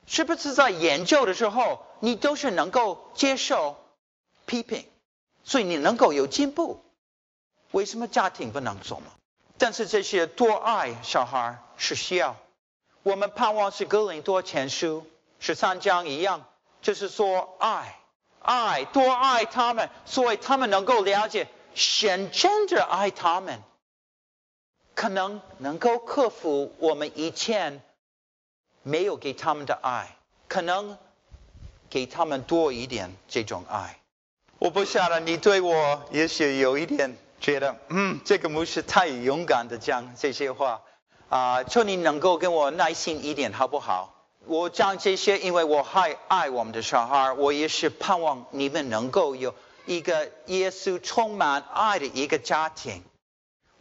[0.07, 3.77] 是不是在研究的时候，你都是能够接受
[4.45, 4.85] 批评，
[5.43, 6.83] 所以你能够有进步？
[7.71, 9.05] 为什么家庭不能做吗？
[9.57, 12.35] 但是这些多爱小孩是需要。
[13.03, 15.05] 我们盼望是哥林多前书
[15.39, 16.45] 十三章一样，
[16.81, 17.97] 就是说爱，
[18.41, 23.61] 爱，多爱他们，所以他们能够了解，神真的爱他们，
[24.95, 27.81] 可能能够克服我们以前
[28.83, 30.17] 没有给他们的爱，
[30.47, 30.97] 可能
[31.89, 33.99] 给他们多一点这种爱。
[34.59, 37.17] 我不晓得你对我也许有一点。
[37.41, 40.79] 觉得嗯，这个牧师太勇敢的讲这些话
[41.27, 44.13] 啊，求你能够跟我耐心一点好不好？
[44.45, 49.55] 我讲这些，因为我还爱我们的小孩，我也是盼望你们能够有
[49.87, 53.01] 一个耶稣充满爱的一个家庭。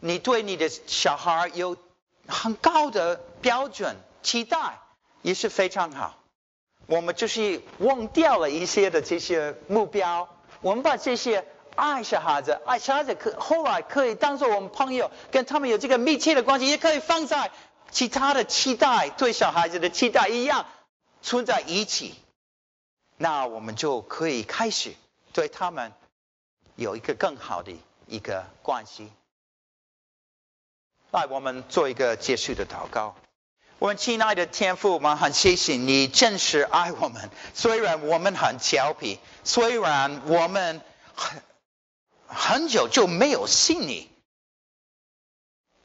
[0.01, 1.77] 你对你的小孩有
[2.27, 4.79] 很高的标准期待，
[5.21, 6.17] 也是非常好。
[6.87, 10.27] 我们就是忘掉了一些的这些目标，
[10.59, 11.45] 我们把这些。
[11.73, 17.49] 爱小孩子，爱小孩子可后来可以当做我们朋友，跟他们有这个密切的关系，也可以放在
[17.89, 20.65] 其他的期待，对小孩子的期待一样
[21.21, 22.13] 存在一起。
[23.15, 24.93] 那我们就可以开始
[25.31, 25.93] 对他们
[26.75, 27.71] 有一个更好的
[28.05, 29.09] 一个关系。
[31.11, 33.15] 来，我们做一个结束的祷告。
[33.79, 37.29] 我们亲爱的天父，我们很谢谢你，真是爱我们。
[37.53, 40.81] 虽然我们很调皮，虽然我们
[41.15, 41.41] 很。
[42.33, 44.09] 很久就没有信你，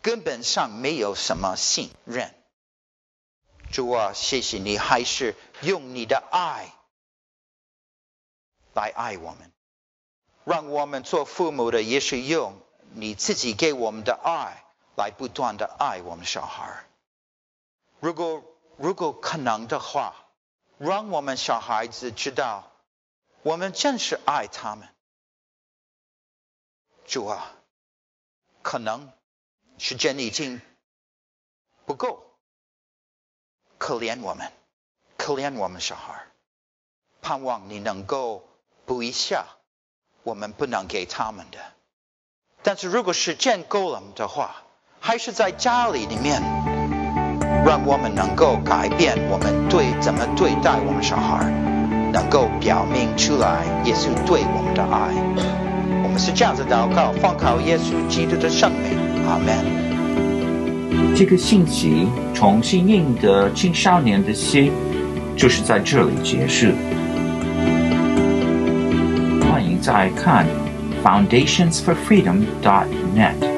[0.01, 2.33] 根本上没有什么信任。
[3.73, 6.73] 主啊，谢谢你还是用你的爱
[8.75, 9.51] 来爱我们，
[10.45, 12.57] 让我们做父母的也是用
[12.95, 14.63] 你自己给我们的爱
[14.97, 16.85] 来不断的爱我们小孩。
[18.01, 18.43] 如果
[18.77, 20.15] 如果可能的话，
[20.79, 22.71] 让我们小孩子知道，
[23.43, 24.89] 我们真是爱他们。
[27.07, 27.53] 主啊，
[28.63, 29.13] 可能
[29.79, 30.61] 时间已经
[31.87, 32.37] 不够，
[33.79, 34.53] 可怜我们，
[35.17, 36.27] 可怜我们小孩，
[37.23, 38.47] 盼望你能够
[38.85, 39.47] 补一下
[40.23, 41.73] 我们不能给他们的。
[42.63, 44.65] 但是如果时间够了的话，
[45.09, 46.43] 还是在家里里面，
[47.65, 51.49] 让我们能够改变我们对怎么对待我们小孩，
[52.13, 55.15] 能够表明出来耶稣对我们的爱。
[56.03, 58.99] 我们是这样子祷告，奉靠耶稣基督的圣名，
[59.29, 59.55] 阿门。
[61.15, 64.73] 这个信息重新赢得青少年的心，
[65.37, 66.67] 就是在这里结束。
[69.49, 70.45] 欢迎再看
[71.05, 73.56] foundationsforfreedom.net。